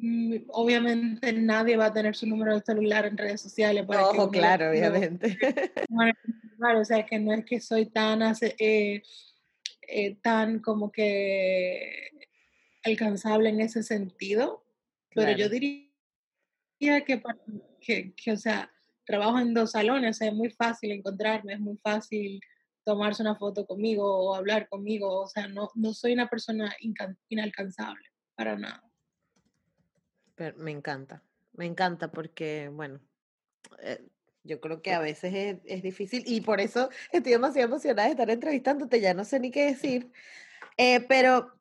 Mm, 0.00 0.44
obviamente 0.50 1.32
nadie 1.32 1.76
va 1.76 1.86
a 1.86 1.92
tener 1.92 2.14
su 2.14 2.24
número 2.26 2.54
de 2.54 2.62
celular 2.62 3.04
en 3.06 3.18
redes 3.18 3.40
sociales. 3.40 3.84
Para 3.84 4.08
Ojo, 4.08 4.30
claro, 4.30 4.70
obviamente. 4.70 5.36
Claro, 6.58 6.80
o 6.80 6.84
sea, 6.84 7.06
que 7.06 7.20
no 7.20 7.32
es 7.32 7.44
que 7.44 7.60
soy 7.60 7.86
tan, 7.86 8.20
eh, 8.58 9.02
eh, 9.82 10.16
tan 10.16 10.58
como 10.58 10.90
que 10.90 12.10
alcanzable 12.82 13.50
en 13.50 13.60
ese 13.60 13.84
sentido, 13.84 14.64
pero 15.14 15.30
yo 15.36 15.48
diría 15.48 15.86
que, 16.80 17.22
que, 17.80 18.12
que, 18.12 18.32
o 18.32 18.36
sea, 18.36 18.72
trabajo 19.08 19.40
en 19.40 19.54
dos 19.54 19.72
salones, 19.72 20.20
es 20.20 20.32
muy 20.32 20.50
fácil 20.50 20.92
encontrarme, 20.92 21.54
es 21.54 21.60
muy 21.60 21.76
fácil 21.78 22.40
tomarse 22.84 23.22
una 23.22 23.34
foto 23.34 23.66
conmigo 23.66 24.04
o 24.04 24.34
hablar 24.34 24.68
conmigo, 24.68 25.22
o 25.22 25.26
sea, 25.26 25.48
no, 25.48 25.70
no 25.74 25.92
soy 25.92 26.12
una 26.12 26.28
persona 26.28 26.74
inalcanzable, 27.28 28.04
para 28.36 28.56
nada 28.56 28.88
me 30.56 30.70
encanta, 30.70 31.22
me 31.52 31.66
encanta 31.66 32.10
porque, 32.10 32.70
bueno, 32.72 33.00
eh, 33.80 34.06
yo 34.44 34.60
creo 34.60 34.82
que 34.82 34.92
a 34.92 35.00
veces 35.00 35.60
es, 35.64 35.82
difícil 35.82 36.22
y 36.26 36.40
por 36.40 36.60
eso 36.60 36.90
estoy 37.12 37.32
demasiado 37.32 37.68
emocionada 37.68 38.06
de 38.06 38.12
estar 38.12 38.30
entrevistándote, 38.30 39.00
ya 39.00 39.14
no 39.14 39.24
sé 39.24 39.40
ni 39.40 39.50
qué 39.50 39.66
decir. 39.66 40.10
Eh, 40.76 41.00
pero, 41.00 41.52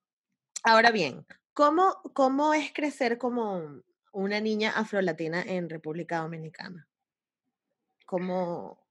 ahora 0.64 0.92
bien, 0.92 1.26
¿cómo, 1.54 1.96
¿cómo 2.14 2.54
es 2.54 2.72
crecer 2.74 3.18
como 3.18 3.82
una 4.12 4.40
niña 4.40 4.72
afrolatina 4.72 5.42
en 5.42 5.70
República 5.70 6.20
Dominicana? 6.20 6.88
¿Cómo, 8.08 8.88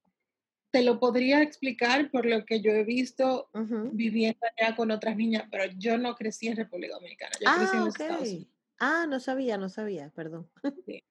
te 0.70 0.82
lo 0.82 1.00
podría 1.00 1.40
explicar 1.40 2.10
por 2.10 2.26
lo 2.26 2.44
que 2.44 2.60
yo 2.60 2.70
he 2.70 2.84
visto 2.84 3.48
viviendo 3.92 4.38
allá 4.58 4.76
con 4.76 4.90
otras 4.90 5.16
niñas, 5.16 5.48
pero 5.50 5.64
yo 5.78 5.96
no 5.96 6.14
crecí 6.14 6.48
en 6.48 6.56
República 6.56 6.96
Dominicana, 6.96 7.32
yo 7.40 7.50
crecí 7.56 7.76
en 7.76 7.84
los 7.84 7.98
Estados 7.98 8.28
Unidos. 8.28 8.48
Ah, 8.78 9.06
no 9.08 9.18
sabía, 9.18 9.56
no 9.56 9.70
sabía, 9.70 10.10
perdón. 10.10 10.50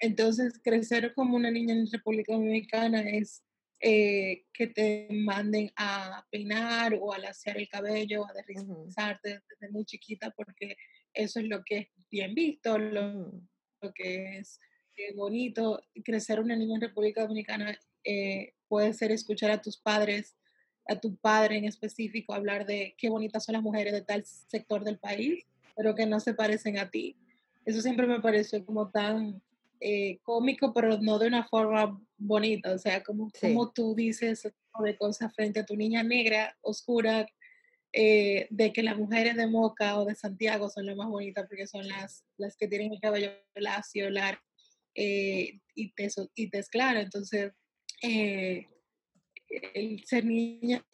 Entonces, 0.00 0.58
crecer 0.64 1.12
como 1.12 1.36
una 1.36 1.50
niña 1.50 1.74
en 1.74 1.90
República 1.90 2.32
Dominicana 2.32 3.02
es 3.02 3.44
eh, 3.80 4.46
que 4.54 4.68
te 4.68 5.08
manden 5.10 5.70
a 5.76 6.26
peinar 6.30 6.96
o 6.98 7.12
a 7.12 7.18
lasear 7.18 7.58
el 7.58 7.68
cabello, 7.68 8.26
a 8.26 8.32
derrizarte 8.32 9.42
desde 9.50 9.70
muy 9.70 9.84
chiquita, 9.84 10.30
porque 10.30 10.76
eso 11.12 11.40
es 11.40 11.46
lo 11.46 11.62
que 11.62 11.76
es 11.76 11.88
bien 12.10 12.34
visto, 12.34 12.78
lo, 12.78 13.02
mm. 13.02 13.92
que 13.94 14.38
es 14.38 14.58
eh, 14.96 15.14
bonito. 15.14 15.82
Crecer 16.04 16.40
una 16.40 16.56
niña 16.56 16.76
en 16.76 16.82
República 16.82 17.22
Dominicana 17.22 17.78
eh, 18.04 18.54
puede 18.68 18.92
ser 18.94 19.12
escuchar 19.12 19.50
a 19.50 19.62
tus 19.62 19.76
padres, 19.76 20.36
a 20.88 20.98
tu 20.98 21.16
padre 21.16 21.56
en 21.56 21.64
específico, 21.64 22.34
hablar 22.34 22.66
de 22.66 22.94
qué 22.98 23.08
bonitas 23.08 23.44
son 23.44 23.54
las 23.54 23.62
mujeres 23.62 23.92
de 23.92 24.02
tal 24.02 24.24
sector 24.24 24.84
del 24.84 24.98
país 24.98 25.46
pero 25.80 25.94
que 25.94 26.04
no 26.04 26.20
se 26.20 26.34
parecen 26.34 26.78
a 26.78 26.90
ti. 26.90 27.16
Eso 27.64 27.80
siempre 27.80 28.06
me 28.06 28.20
pareció 28.20 28.62
como 28.66 28.90
tan 28.90 29.40
eh, 29.80 30.18
cómico, 30.22 30.74
pero 30.74 30.98
no 31.00 31.18
de 31.18 31.28
una 31.28 31.48
forma 31.48 31.98
bonita, 32.18 32.72
o 32.74 32.78
sea, 32.78 33.02
como, 33.02 33.30
como 33.40 33.72
tú 33.72 33.94
dices 33.94 34.46
de 34.84 34.96
cosas 34.98 35.34
frente 35.34 35.60
a 35.60 35.64
tu 35.64 35.76
niña 35.76 36.02
negra, 36.02 36.54
oscura, 36.60 37.26
eh, 37.94 38.46
de 38.50 38.74
que 38.74 38.82
las 38.82 38.98
mujeres 38.98 39.36
de 39.36 39.46
Moca 39.46 39.98
o 39.98 40.04
de 40.04 40.14
Santiago 40.14 40.68
son 40.68 40.84
las 40.84 40.96
más 40.96 41.08
bonitas 41.08 41.46
porque 41.48 41.66
son 41.66 41.88
las, 41.88 42.24
las 42.36 42.58
que 42.58 42.68
tienen 42.68 42.92
el 42.92 43.00
cabello 43.00 43.30
lacio, 43.54 44.10
largo 44.10 44.42
eh, 44.94 45.60
y, 45.74 45.92
tez, 45.92 46.16
y 46.34 46.50
tez 46.50 46.68
clara. 46.68 47.00
Entonces, 47.00 47.52
el 48.02 48.66
ser 50.04 50.24
niña 50.24 50.84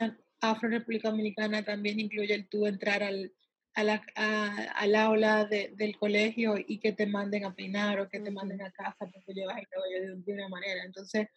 afro-república 0.40 1.10
dominicana 1.10 1.64
también 1.64 2.00
incluye 2.00 2.34
el 2.34 2.48
tú 2.48 2.66
entrar 2.66 3.02
al, 3.02 3.32
al 3.76 4.94
aula 4.94 5.44
del 5.44 5.96
colegio 5.98 6.54
y 6.56 6.78
que 6.78 6.92
te 6.92 7.06
manden 7.06 7.44
a 7.44 7.54
peinar 7.54 8.00
o 8.00 8.08
que 8.08 8.20
te 8.20 8.30
manden 8.30 8.62
a 8.62 8.70
casa 8.70 9.06
porque 9.12 9.34
llevas 9.34 9.58
el 9.58 9.68
cabello 9.68 10.16
de, 10.16 10.32
una 10.32 10.48
manera. 10.48 10.82
Entonces, 10.84 11.28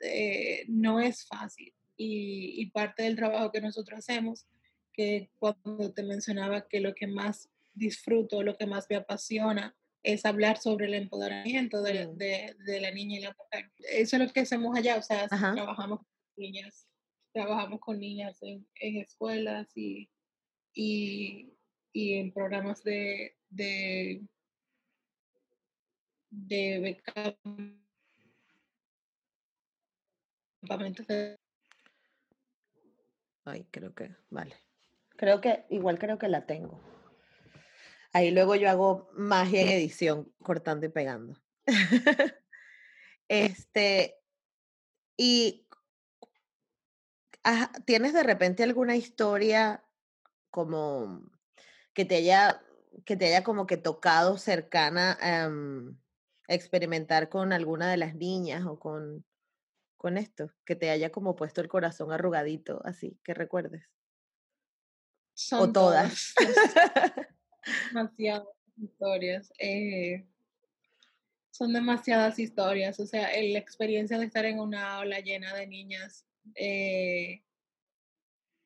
eh, 0.00 0.64
no 0.68 1.00
es 1.00 1.26
fácil. 1.26 1.72
Y, 1.96 2.70
parte 2.70 3.02
del 3.02 3.16
trabajo 3.16 3.50
que 3.50 3.60
nosotros 3.60 3.98
hacemos, 3.98 4.46
que 4.92 5.30
cuando 5.38 5.92
te 5.92 6.02
mencionaba 6.02 6.66
que 6.66 6.80
lo 6.80 6.94
que 6.94 7.06
más 7.06 7.50
disfruto, 7.74 8.42
lo 8.42 8.56
que 8.56 8.66
más 8.66 8.86
me 8.88 8.96
apasiona, 8.96 9.74
es 10.02 10.24
hablar 10.24 10.58
sobre 10.58 10.86
el 10.86 10.94
empoderamiento 10.94 11.82
de, 11.82 12.14
de, 12.58 12.80
la 12.80 12.90
niña 12.90 13.18
y 13.18 13.22
la 13.22 13.36
mujer. 13.36 13.70
Eso 13.78 14.16
es 14.16 14.22
lo 14.22 14.32
que 14.32 14.40
hacemos 14.40 14.76
allá, 14.76 14.96
o 14.96 15.02
sea, 15.02 15.28
trabajamos 15.28 15.98
con 15.98 16.08
niñas, 16.36 16.86
trabajamos 17.32 17.80
con 17.80 18.00
niñas 18.00 18.42
en, 18.42 18.66
en 18.76 18.96
escuelas 18.96 19.68
y, 19.76 20.08
y, 20.74 21.52
y 21.92 22.14
en 22.14 22.32
programas 22.32 22.82
de, 22.82 23.36
de, 23.50 24.22
de 26.30 26.78
beca 26.80 27.36
campamentos 30.60 31.06
de... 31.06 31.38
Ay, 33.44 33.66
creo 33.70 33.94
que, 33.94 34.14
vale. 34.28 34.54
Creo 35.16 35.40
que, 35.40 35.64
igual 35.70 35.98
creo 35.98 36.18
que 36.18 36.28
la 36.28 36.46
tengo. 36.46 36.80
Ahí 38.12 38.30
luego 38.30 38.56
yo 38.56 38.68
hago 38.68 39.08
magia 39.14 39.62
en 39.62 39.68
edición, 39.68 40.32
cortando 40.42 40.86
y 40.86 40.88
pegando. 40.88 41.40
este, 43.28 44.16
y 45.16 45.68
¿tienes 47.84 48.12
de 48.12 48.22
repente 48.22 48.62
alguna 48.62 48.96
historia 48.96 49.84
como 50.50 51.30
que 51.92 52.04
te 52.04 52.16
haya, 52.16 52.62
que 53.04 53.16
te 53.16 53.26
haya 53.26 53.44
como 53.44 53.66
que 53.66 53.76
tocado 53.76 54.38
cercana 54.38 55.16
a 55.20 55.44
em, 55.44 55.96
experimentar 56.48 57.28
con 57.28 57.52
alguna 57.52 57.90
de 57.90 57.96
las 57.96 58.14
niñas 58.14 58.66
o 58.66 58.78
con, 58.78 59.24
con 59.96 60.18
esto? 60.18 60.50
Que 60.64 60.74
te 60.74 60.90
haya 60.90 61.12
como 61.12 61.36
puesto 61.36 61.60
el 61.60 61.68
corazón 61.68 62.12
arrugadito, 62.12 62.80
así, 62.84 63.18
que 63.22 63.34
recuerdes. 63.34 63.88
Son 65.34 65.70
o 65.70 65.72
todas. 65.72 66.34
Demasiadas 67.88 68.48
historias. 68.76 69.52
Eh, 69.58 70.24
son 71.50 71.72
demasiadas 71.74 72.38
historias. 72.38 72.98
O 73.00 73.06
sea, 73.06 73.28
la 73.42 73.58
experiencia 73.58 74.18
de 74.18 74.26
estar 74.26 74.46
en 74.46 74.60
una 74.60 74.94
aula 74.94 75.20
llena 75.20 75.54
de 75.54 75.66
niñas 75.66 76.24
eh, 76.54 77.42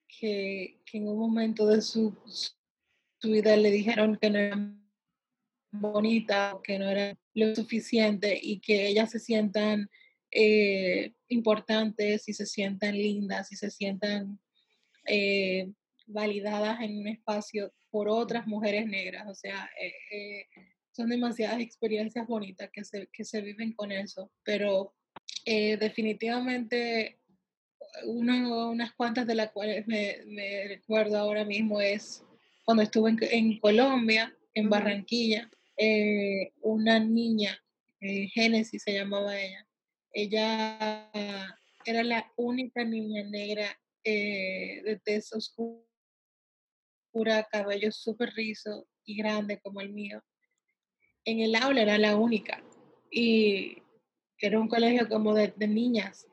que, 0.07 0.81
en 0.93 1.09
un 1.09 1.19
momento 1.19 1.67
de 1.67 1.83
su, 1.83 2.17
vida 3.23 3.57
le 3.57 3.71
dijeron 3.71 4.17
que 4.17 4.31
no 4.31 4.39
era 4.39 4.75
bonita, 5.73 6.61
que 6.63 6.79
no 6.79 6.89
era 6.89 7.19
lo 7.33 7.55
suficiente 7.57 8.39
y 8.41 8.61
que 8.61 8.87
ellas 8.87 9.11
se 9.11 9.19
sientan 9.19 9.91
eh, 10.31 11.15
importantes 11.29 12.29
y 12.29 12.35
se 12.35 12.47
sientan 12.47 12.95
lindas 12.95 13.51
y 13.51 13.57
se 13.57 13.71
sientan 13.71 14.39
eh, 15.07 15.73
validadas 16.07 16.81
en 16.81 16.99
un 16.99 17.09
espacio 17.09 17.73
por 17.95 18.09
otras 18.09 18.45
mujeres 18.49 18.89
negras. 18.89 19.29
O 19.29 19.37
sea, 19.37 19.71
eh, 19.81 20.47
son 20.91 21.09
demasiadas 21.09 21.61
experiencias 21.61 22.27
bonitas 22.27 22.69
que 22.73 22.83
se, 22.83 23.07
que 23.13 23.25
se 23.25 23.41
viven 23.41 23.73
con 23.73 23.93
eso, 23.93 24.33
pero 24.43 24.95
definitivamente 25.47 27.21
unas 28.07 28.93
cuantas 28.95 29.29
de 29.29 29.37
las 29.37 29.53
cuales 29.53 29.87
me, 29.87 30.67
recuerdo 30.67 31.19
ahora 31.19 31.45
mismo 31.45 31.81
es 31.81 32.25
cuando 32.65 32.83
estuve 32.83 33.17
en, 33.21 33.61
Colombia, 33.61 34.37
en 34.55 34.69
Barranquilla, 34.69 35.49
eh, 35.77 36.53
una 36.63 36.99
niña, 36.99 37.63
eh, 38.01 38.27
Génesis 38.33 38.83
se 38.83 38.95
llamaba 38.95 39.39
ella, 39.41 39.69
ella 40.13 41.11
era 41.85 42.03
la 42.03 42.33
única 42.37 42.85
niña 42.85 43.23
negra 43.25 43.79
eh, 44.03 44.83
de 44.85 44.99
tez 45.05 45.33
oscura, 45.33 45.81
cabello 47.50 47.92
súper 47.92 48.30
rizo 48.35 48.87
y 49.04 49.16
grande 49.16 49.61
como 49.61 49.80
el 49.80 49.92
mío. 49.92 50.23
En 51.25 51.40
el 51.40 51.54
aula 51.54 51.83
era 51.83 51.99
la 51.99 52.16
única 52.16 52.62
y 53.11 53.78
era 54.38 54.61
un 54.61 54.68
colegio 54.68 55.09
como 55.09 55.35
de 55.35 55.52
niñas 55.66 56.26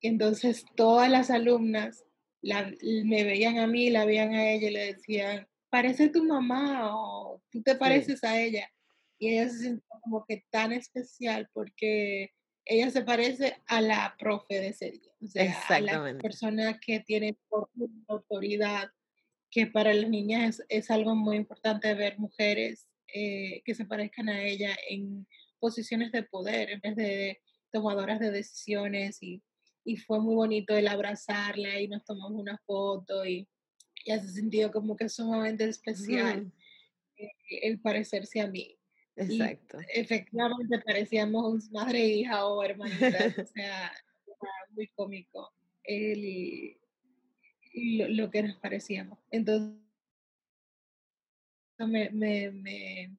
entonces 0.00 0.64
todas 0.76 1.10
las 1.10 1.30
alumnas 1.30 2.04
me 2.42 3.24
veían 3.24 3.58
a 3.58 3.66
mí, 3.66 3.90
la 3.90 4.04
veían 4.04 4.34
a 4.34 4.50
ella 4.50 4.68
y 4.68 4.72
le 4.72 4.94
decían, 4.94 5.46
parece 5.68 6.08
tu 6.08 6.24
mamá 6.24 6.96
o 6.96 7.42
tú 7.50 7.62
te 7.62 7.74
pareces 7.74 8.24
a 8.24 8.40
ella. 8.40 8.70
Y 9.18 9.34
ella 9.34 9.50
se 9.50 9.58
siente 9.58 9.84
como 10.02 10.24
que 10.24 10.44
tan 10.50 10.72
especial 10.72 11.50
porque 11.52 12.32
ella 12.64 12.90
se 12.90 13.02
parece 13.02 13.58
a 13.66 13.82
la 13.82 14.16
profe 14.18 14.54
de 14.54 14.68
ese 14.68 14.92
día. 14.92 15.12
O 15.22 15.26
sea, 15.26 15.60
a 15.68 15.80
la 15.80 16.18
persona 16.18 16.80
que 16.80 17.00
tiene 17.00 17.36
autoridad, 18.08 18.90
que 19.50 19.66
para 19.66 19.92
las 19.94 20.08
niñas 20.08 20.62
es, 20.68 20.90
algo 20.90 21.14
muy 21.14 21.36
importante 21.36 21.92
ver 21.94 22.18
mujeres 22.18 22.88
eh, 23.12 23.62
que 23.64 23.74
se 23.74 23.84
parezcan 23.84 24.28
a 24.28 24.42
ella 24.42 24.76
en 24.88 25.26
posiciones 25.58 26.12
de 26.12 26.22
poder 26.22 26.70
en 26.70 26.80
vez 26.80 26.96
de 26.96 27.40
tomadoras 27.72 28.20
de 28.20 28.30
decisiones 28.30 29.22
y 29.22 29.42
y 29.84 29.96
fue 29.96 30.20
muy 30.20 30.34
bonito 30.34 30.76
el 30.76 30.88
abrazarla 30.88 31.80
y 31.80 31.88
nos 31.88 32.04
tomamos 32.04 32.40
una 32.40 32.58
foto 32.58 33.24
y 33.24 33.48
ya 34.06 34.18
se 34.20 34.28
sintió 34.28 34.70
como 34.70 34.96
que 34.96 35.08
sumamente 35.08 35.64
especial 35.64 36.52
eh, 37.16 37.30
el 37.62 37.80
parecerse 37.80 38.40
a 38.40 38.46
mí. 38.46 38.76
Exacto. 39.16 39.78
efectivamente 39.92 40.78
parecíamos 40.78 41.70
madre 41.70 41.98
e 41.98 42.08
hija 42.08 42.46
o 42.46 42.62
hermanitas, 42.62 43.38
o 43.38 43.44
sea, 43.54 43.92
muy 44.70 44.86
cómico 44.94 45.52
el, 45.82 46.79
lo, 47.72 48.08
lo, 48.08 48.30
que 48.30 48.42
nos 48.42 48.56
parecíamos. 48.56 49.18
Entonces, 49.30 49.76
me, 51.78 52.10
me, 52.10 52.50
me, 52.50 53.16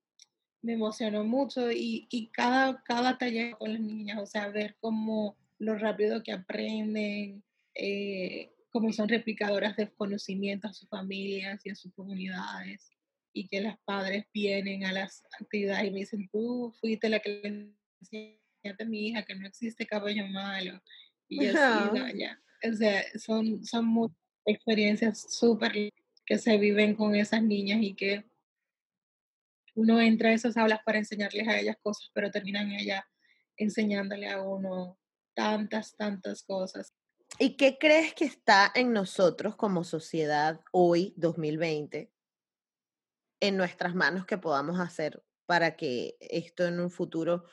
me 0.61 0.73
emocionó 0.73 1.23
mucho 1.23 1.71
y, 1.71 2.07
y, 2.09 2.27
cada, 2.27 2.81
cada 2.83 3.17
taller 3.17 3.57
con 3.57 3.73
las 3.73 3.81
niñas, 3.81 4.19
o 4.19 4.25
sea, 4.25 4.49
ver 4.49 4.75
cómo 4.79 5.37
lo 5.57 5.77
rápido 5.77 6.23
que 6.23 6.31
aprenden, 6.31 7.43
eh, 7.75 8.51
cómo 8.71 8.91
son 8.93 9.09
replicadoras 9.09 9.75
de 9.75 9.89
conocimiento 9.91 10.67
a 10.67 10.73
sus 10.73 10.87
familias 10.89 11.65
y 11.65 11.71
a 11.71 11.75
sus 11.75 11.93
comunidades, 11.93 12.89
y 13.33 13.47
que 13.47 13.61
las 13.61 13.77
padres 13.85 14.25
vienen 14.33 14.85
a 14.85 14.91
las 14.91 15.23
actividades 15.39 15.87
y 15.87 15.91
me 15.91 15.99
dicen, 15.99 16.29
tú 16.31 16.73
fuiste 16.79 17.09
la 17.09 17.19
que 17.19 17.29
le 17.29 17.73
enseñaste 18.01 18.83
a 18.83 18.85
mi 18.85 19.07
hija 19.07 19.23
que 19.23 19.35
no 19.35 19.47
existe 19.47 19.85
cabello 19.85 20.27
malo, 20.27 20.81
y 21.27 21.45
así, 21.45 21.55
ya. 22.19 22.39
O 22.69 22.75
sea, 22.75 23.03
son, 23.17 23.65
son 23.65 23.85
muchas 23.85 24.20
experiencias 24.45 25.33
súper 25.33 25.91
que 26.25 26.37
se 26.37 26.57
viven 26.57 26.95
con 26.95 27.15
esas 27.15 27.43
niñas 27.43 27.79
y 27.81 27.93
que 27.93 28.25
uno 29.75 29.99
entra 29.99 30.29
a 30.29 30.33
esas 30.33 30.57
aulas 30.57 30.79
para 30.85 30.97
enseñarles 30.97 31.47
a 31.47 31.59
ellas 31.59 31.77
cosas, 31.81 32.09
pero 32.13 32.31
terminan 32.31 32.71
ellas 32.71 33.03
enseñándole 33.57 34.29
a 34.29 34.41
uno 34.41 34.97
tantas, 35.33 35.95
tantas 35.95 36.43
cosas. 36.43 36.93
¿Y 37.39 37.55
qué 37.55 37.77
crees 37.79 38.13
que 38.13 38.25
está 38.25 38.71
en 38.75 38.93
nosotros 38.93 39.55
como 39.55 39.83
sociedad 39.83 40.61
hoy, 40.71 41.13
2020, 41.17 42.11
en 43.39 43.57
nuestras 43.57 43.95
manos 43.95 44.25
que 44.25 44.37
podamos 44.37 44.79
hacer 44.79 45.23
para 45.45 45.75
que 45.75 46.17
esto 46.19 46.65
en 46.65 46.79
un 46.79 46.91
futuro 46.91 47.45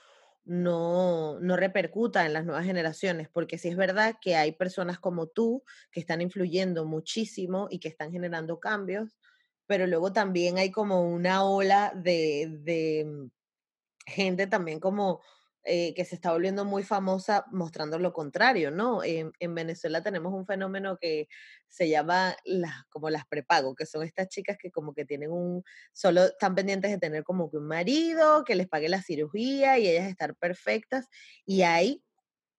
no, 0.49 1.39
no 1.41 1.57
repercuta 1.57 2.25
en 2.27 2.33
las 2.33 2.45
nuevas 2.45 2.65
generaciones? 2.65 3.29
Porque 3.29 3.59
sí 3.59 3.69
es 3.69 3.77
verdad 3.77 4.17
que 4.21 4.35
hay 4.35 4.53
personas 4.53 4.99
como 4.99 5.27
tú 5.27 5.63
que 5.93 6.01
están 6.01 6.21
influyendo 6.23 6.87
muchísimo 6.87 7.69
y 7.71 7.79
que 7.79 7.89
están 7.89 8.11
generando 8.11 8.59
cambios, 8.59 9.19
pero 9.67 9.87
luego 9.87 10.13
también 10.13 10.59
hay 10.59 10.71
como 10.71 11.03
una 11.03 11.45
ola 11.45 11.93
de, 11.95 12.59
de 12.63 13.05
mm, 13.05 13.31
gente 14.07 14.47
también 14.47 14.81
como 14.81 15.21
eh, 15.71 15.93
que 15.95 16.07
se 16.07 16.15
está 16.15 16.33
volviendo 16.33 16.65
muy 16.65 16.83
famosa 16.83 17.45
mostrando 17.53 17.99
lo 17.99 18.15
contrario, 18.15 18.71
¿no? 18.71 19.05
En, 19.05 19.33
Venezuela 19.55 20.03
tenemos 20.03 20.33
un 20.33 20.47
fenómeno 20.47 20.97
que 20.99 21.29
se 21.69 21.91
llama 21.91 22.35
las, 22.47 22.87
como 22.89 23.11
las 23.11 23.27
prepago, 23.27 23.75
que 23.75 23.85
son 23.85 24.03
estas 24.03 24.29
chicas 24.29 24.57
que 24.59 24.71
como 24.71 24.95
que 24.95 25.05
tienen 25.05 25.31
un, 25.31 25.63
solo 25.93 26.25
están 26.25 26.55
pendientes 26.55 26.91
de 26.91 26.97
tener 26.97 27.23
como 27.23 27.51
que 27.51 27.59
un 27.59 27.67
marido, 27.67 28.45
que 28.45 28.55
les 28.55 28.67
pague 28.67 28.89
la 28.89 29.03
cirugía 29.03 29.79
y 29.79 29.89
ellas 29.89 30.09
estar 30.09 30.35
perfectas. 30.37 31.07
Y 31.45 31.61
hay 31.63 32.03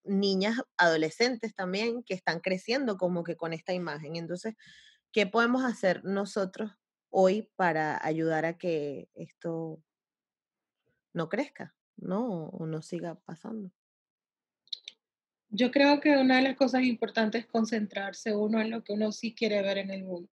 niñas, 0.04 0.62
adolescentes 0.78 1.56
también, 1.56 2.04
que 2.04 2.13
están 2.13 2.39
creciendo 2.41 2.98
como 2.98 3.24
que 3.24 3.36
con 3.36 3.54
esta 3.54 3.74
imagen. 3.74 4.17
Entonces, 4.17 4.54
¿qué 5.12 5.26
podemos 5.26 5.63
hacer 5.65 6.04
nosotros 6.04 6.74
hoy 7.10 7.50
para 7.56 8.00
ayudar 8.06 8.45
a 8.45 8.56
que 8.60 9.10
esto 9.15 9.82
no 11.13 11.28
crezca? 11.28 11.74
¿No? 12.02 12.50
O 12.50 12.66
no 12.66 12.82
siga 12.82 13.16
pasando. 13.16 13.72
Yo 15.50 15.72
creo 15.72 16.00
que 16.00 16.16
una 16.18 16.38
de 16.38 16.44
las 16.44 16.56
cosas 16.56 16.84
importantes 16.84 17.42
es 17.42 17.48
concentrarse 17.48 18.36
uno 18.36 18.62
en 18.62 18.70
lo 18.70 18.84
que 18.84 18.94
uno 18.94 19.12
sí 19.12 19.34
quiere 19.34 19.62
ver 19.62 19.80
en 19.80 19.90
el 19.90 20.04
mundo. 20.04 20.30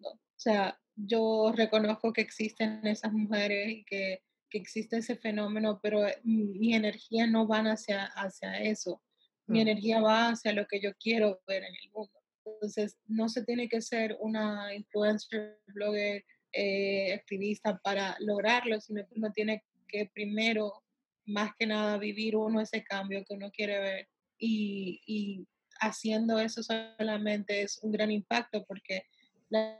O 0.00 0.38
sea, 0.38 0.80
yo 0.94 1.52
reconozco 1.54 2.12
que 2.12 2.22
existen 2.22 2.86
esas 2.86 3.12
mujeres 3.12 3.68
y 3.70 3.84
que, 3.84 4.22
que 4.48 4.58
existe 4.58 4.98
ese 4.98 5.16
fenómeno, 5.16 5.78
pero 5.82 6.06
eh, 6.06 6.18
mi, 6.24 6.74
energía 6.74 7.26
no 7.26 7.46
va 7.46 7.60
hacia, 7.60 8.04
hacia 8.04 8.62
eso. 8.62 9.02
Mi 9.46 9.58
mm. 9.58 9.62
energía 9.62 10.00
va 10.00 10.28
hacia 10.30 10.52
lo 10.52 10.66
que 10.66 10.80
yo 10.80 10.92
quiero 10.98 11.40
ver 11.46 11.64
en 11.64 11.74
el 11.74 11.90
mundo. 11.92 12.12
Entonces, 12.46 12.96
no 13.06 13.28
se 13.28 13.44
tiene 13.44 13.68
que 13.68 13.82
ser 13.82 14.16
una 14.20 14.74
influencer, 14.74 15.58
blogger, 15.66 16.24
eh, 16.52 17.12
activista 17.12 17.78
para 17.82 18.16
lograrlo, 18.20 18.80
sino 18.80 19.06
que 19.06 19.14
uno 19.16 19.30
tiene 19.32 19.64
que 19.88 20.10
primero 20.14 20.85
más 21.26 21.52
que 21.58 21.66
nada 21.66 21.98
vivir 21.98 22.36
uno 22.36 22.60
ese 22.60 22.84
cambio 22.84 23.24
que 23.24 23.34
uno 23.34 23.50
quiere 23.50 23.78
ver 23.78 24.08
y, 24.38 25.46
haciendo 25.78 26.38
eso 26.38 26.62
solamente 26.62 27.60
es 27.60 27.78
un 27.82 27.92
gran 27.92 28.10
impacto 28.10 28.64
porque 28.64 29.02
las 29.50 29.78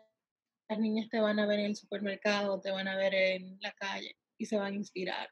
niñas 0.79 1.09
te 1.09 1.21
van 1.21 1.39
a 1.39 1.47
ver 1.47 1.61
en 1.61 1.67
el 1.67 1.77
supermercado, 1.77 2.61
te 2.61 2.71
van 2.71 2.87
a 2.87 2.97
ver 2.97 3.15
en 3.15 3.57
la 3.61 3.73
calle 3.73 4.15
y 4.37 4.45
se 4.45 4.59
van 4.59 4.75
a 4.75 4.77
inspirar. 4.77 5.31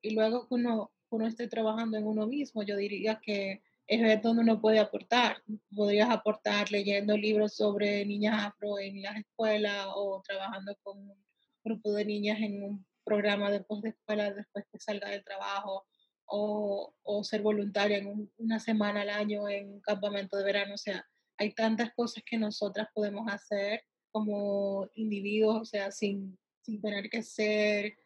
Y 0.00 0.14
luego 0.14 0.46
que 0.48 0.54
uno, 0.54 0.92
uno 1.10 1.26
esté 1.26 1.48
trabajando 1.48 1.96
en 1.96 2.06
uno 2.06 2.28
mismo, 2.28 2.62
yo 2.62 2.76
diría 2.76 3.18
que 3.20 3.62
es 3.86 4.00
ver 4.00 4.20
dónde 4.20 4.42
uno 4.42 4.60
puede 4.60 4.78
aportar. 4.78 5.42
Podrías 5.74 6.10
aportar 6.10 6.70
leyendo 6.70 7.16
libros 7.16 7.54
sobre 7.56 8.04
niñas 8.06 8.44
afro 8.44 8.78
en 8.78 9.02
las 9.02 9.16
escuelas 9.16 9.86
o 9.94 10.22
trabajando 10.26 10.76
con 10.82 10.98
un 10.98 11.24
grupo 11.62 11.92
de 11.92 12.04
niñas 12.04 12.40
en 12.40 12.62
un 12.62 12.86
programa 13.04 13.50
después 13.50 13.82
de 13.82 13.90
escuela, 13.90 14.32
después 14.32 14.64
que 14.70 14.78
salga 14.78 15.10
del 15.10 15.24
trabajo, 15.24 15.86
o, 16.26 16.94
o 17.02 17.24
ser 17.24 17.42
voluntaria 17.42 17.98
en 17.98 18.30
una 18.38 18.58
semana 18.58 19.02
al 19.02 19.10
año 19.10 19.48
en 19.48 19.74
un 19.74 19.80
campamento 19.80 20.36
de 20.36 20.44
verano. 20.44 20.74
O 20.74 20.78
sea, 20.78 21.06
hay 21.36 21.54
tantas 21.54 21.92
cosas 21.94 22.22
que 22.24 22.38
nosotras 22.38 22.88
podemos 22.94 23.30
hacer 23.32 23.82
como 24.10 24.88
individuos, 24.94 25.60
o 25.60 25.64
sea, 25.64 25.90
sin, 25.90 26.38
sin 26.62 26.80
tener 26.80 27.10
que 27.10 27.22
ser 27.22 27.96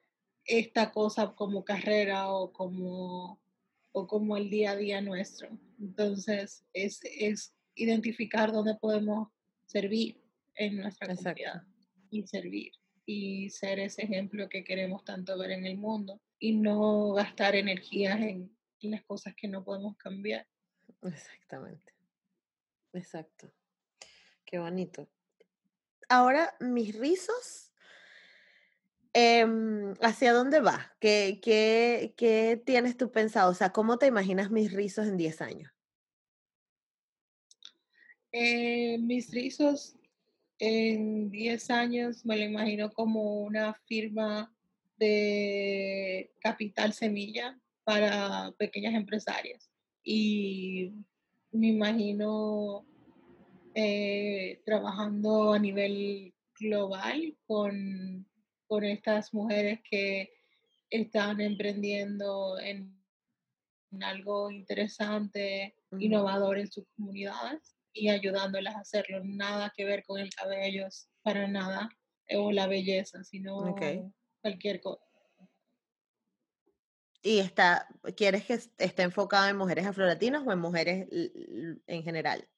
esta 0.45 0.91
cosa 0.91 1.35
como 1.35 1.65
carrera 1.65 2.33
o 2.33 2.53
como, 2.53 3.41
o 3.93 4.07
como 4.07 4.37
el 4.37 4.49
día 4.49 4.73
a 4.73 4.77
día 4.77 5.01
nuestro. 5.01 5.51
Entonces, 5.79 6.65
es, 6.73 7.01
es 7.05 7.55
identificar 7.75 8.53
dónde 8.53 8.75
podemos 8.75 9.29
servir 9.67 10.21
en 10.55 10.79
nuestra 10.79 11.15
comunidad 11.15 11.63
y 12.11 12.27
servir 12.27 12.73
y 13.09 13.49
ser 13.49 13.79
ese 13.79 14.03
ejemplo 14.03 14.51
que 14.51 14.63
queremos 14.63 15.03
tanto 15.03 15.39
ver 15.39 15.53
en 15.53 15.65
el 15.65 15.79
mundo 15.79 16.21
y 16.39 16.55
no 16.55 17.13
gastar 17.13 17.57
energías 17.57 18.21
en, 18.21 18.55
las 18.83 19.03
cosas 19.05 19.35
que 19.35 19.49
no 19.49 19.65
podemos 19.65 19.97
cambiar. 19.97 20.47
Exactamente. 21.03 21.95
Exacto. 22.93 23.51
Qué 24.45 24.59
bonito. 24.59 25.09
Ahora, 26.11 26.55
mis 26.61 26.95
rizos, 26.99 27.73
em, 29.15 29.95
¿hacia 30.03 30.35
dónde 30.35 30.61
va? 30.61 30.95
¿Qué, 31.01 31.41
qué, 31.43 32.13
¿Qué 32.15 32.63
tienes 32.63 32.99
tú 32.99 33.11
pensado? 33.11 33.51
O 33.51 33.55
sea, 33.55 33.71
¿cómo 33.71 33.97
te 33.97 34.07
imaginas 34.07 34.51
mis 34.51 34.71
rizos 34.71 35.07
en 35.07 35.17
10 35.17 35.41
años? 35.41 35.73
Eh, 38.33 38.99
mis 38.99 39.31
rizos 39.33 39.98
en 40.59 41.31
10 41.31 41.71
años 41.71 42.25
me 42.25 42.37
lo 42.37 42.45
imagino 42.45 42.93
como 42.93 43.43
una 43.43 43.75
firma 43.87 44.53
de 44.97 46.33
capital 46.41 46.93
semilla 46.93 47.59
para 47.85 48.53
pequeñas 48.59 48.95
empresarias. 48.95 49.71
Y 50.03 50.93
me 51.53 51.69
imagino 51.69 52.85
eh, 53.75 54.61
trabajando 54.65 55.53
a 55.53 55.59
nivel 55.59 56.35
global 56.59 57.37
con, 57.47 58.27
con 58.67 58.85
estas 58.85 59.33
mujeres 59.33 59.81
que 59.89 60.31
están 60.91 61.41
emprendiendo 61.41 62.59
en, 62.59 62.97
algo 64.03 64.51
interesante, 64.51 65.75
innovador 65.99 66.59
en 66.59 66.71
sus 66.71 66.85
comunidades 66.95 67.78
y 67.99 68.09
ayudándolas 68.09 68.77
a 68.77 68.81
hacerlo. 68.81 69.21
Nada 69.25 69.73
que 69.77 69.85
ver 69.85 70.05
con 70.05 70.21
el 70.21 70.31
cabello, 70.31 70.87
para 71.23 71.49
nada, 71.49 71.89
o 72.31 72.53
la 72.53 72.67
belleza, 72.67 73.25
sino 73.25 73.75
cualquier 74.41 74.81
cosa. 74.81 75.05
¿Y 77.23 77.41
está, 77.41 77.89
quieres 78.17 78.45
que 78.45 78.55
esté 78.55 79.03
enfocado 79.03 79.49
en 79.49 79.57
mujeres 79.57 79.87
afrolatinas 79.87 80.47
o 80.47 80.53
en 80.53 80.59
mujeres 80.61 81.09
en 81.11 82.03
general? 82.03 82.49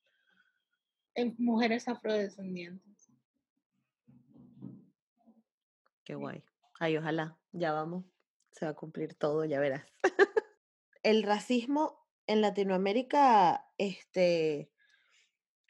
En 1.14 1.35
mujeres 1.38 1.88
afrodescendientes. 1.88 3.11
Qué 6.05 6.14
guay. 6.14 6.44
Ay, 6.79 6.96
ojalá, 6.96 7.38
ya 7.53 7.72
vamos, 7.72 8.05
se 8.53 8.64
va 8.64 8.72
a 8.72 8.74
cumplir 8.74 9.14
todo, 9.14 9.44
ya 9.44 9.61
verás. 9.61 9.85
El 11.03 11.22
racismo 11.22 12.07
en 12.26 12.42
Latinoamérica, 12.42 13.66
este, 13.79 14.70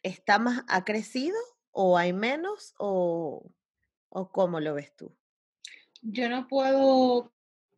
está 0.03 0.39
más, 0.39 0.65
ha 0.69 0.85
crecido 0.85 1.37
o 1.73 1.97
hay 1.97 2.13
menos 2.13 2.75
o, 2.79 3.51
o 4.09 4.31
cómo 4.31 4.61
lo 4.61 4.75
ves 4.75 4.95
tú? 4.97 5.13
Yo 6.03 6.29
no 6.29 6.49
puedo 6.49 7.33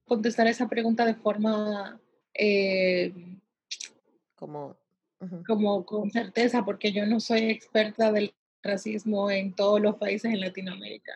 contestar 0.07 0.47
esa 0.47 0.69
pregunta 0.69 1.05
de 1.05 1.15
forma 1.15 2.01
eh, 2.35 3.13
como, 4.35 4.77
como 5.47 5.85
con 5.85 6.11
certeza, 6.11 6.65
porque 6.65 6.93
yo 6.93 7.07
no 7.07 7.21
soy 7.21 7.51
experta 7.51 8.13
del 8.13 8.35
racismo 8.63 9.31
en 9.31 9.55
todos 9.55 9.81
los 9.81 9.97
países 9.97 10.33
en 10.33 10.41
Latinoamérica. 10.41 11.13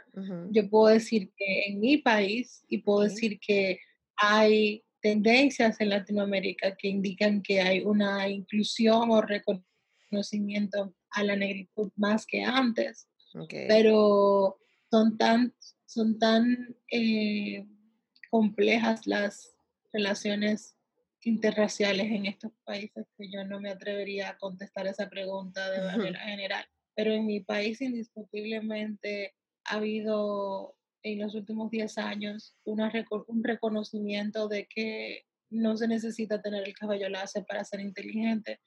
Yo 0.50 0.68
puedo 0.68 0.92
decir 0.92 1.30
que 1.36 1.66
en 1.66 1.80
mi 1.80 1.98
país 1.98 2.64
y 2.68 2.78
puedo 2.78 3.00
decir 3.00 3.38
que 3.38 3.78
hay 4.16 4.82
tendencias 5.00 5.80
en 5.80 5.90
Latinoamérica 5.90 6.74
que 6.74 6.88
indican 6.88 7.42
que 7.42 7.60
hay 7.60 7.82
una 7.84 8.28
inclusión 8.28 9.10
o 9.10 9.22
reconocimiento 9.22 9.75
a 11.10 11.24
la 11.24 11.36
negritud 11.36 11.90
más 11.96 12.26
que 12.26 12.42
antes, 12.42 13.08
pero 13.50 14.58
son 14.90 15.16
tan, 15.18 15.54
son 15.84 16.18
tan 16.18 16.76
eh, 16.90 17.66
complejas 18.30 19.06
las 19.06 19.56
relaciones 19.92 20.76
interraciales 21.22 22.06
en 22.06 22.26
estos 22.26 22.52
países 22.64 23.06
que 23.16 23.28
yo 23.30 23.44
no 23.44 23.60
me 23.60 23.70
atrevería 23.70 24.30
a 24.30 24.38
contestar 24.38 24.86
esa 24.86 25.08
pregunta 25.08 25.70
de 25.70 25.80
manera 25.80 26.20
general. 26.20 26.64
Pero 26.94 27.12
en 27.12 27.26
mi 27.26 27.40
país 27.40 27.80
indiscutiblemente 27.80 29.34
ha 29.64 29.76
habido 29.76 30.76
en 31.02 31.20
los 31.20 31.34
últimos 31.34 31.70
10 31.70 31.98
años 31.98 32.56
una, 32.64 32.92
un 33.28 33.44
reconocimiento 33.44 34.48
de 34.48 34.66
que 34.66 35.24
no 35.50 35.76
se 35.76 35.88
necesita 35.88 36.42
tener 36.42 36.66
el 36.66 36.74
cabello 36.74 37.08
láser 37.08 37.44
para 37.44 37.64
ser 37.64 37.80
inteligente, 37.80 38.60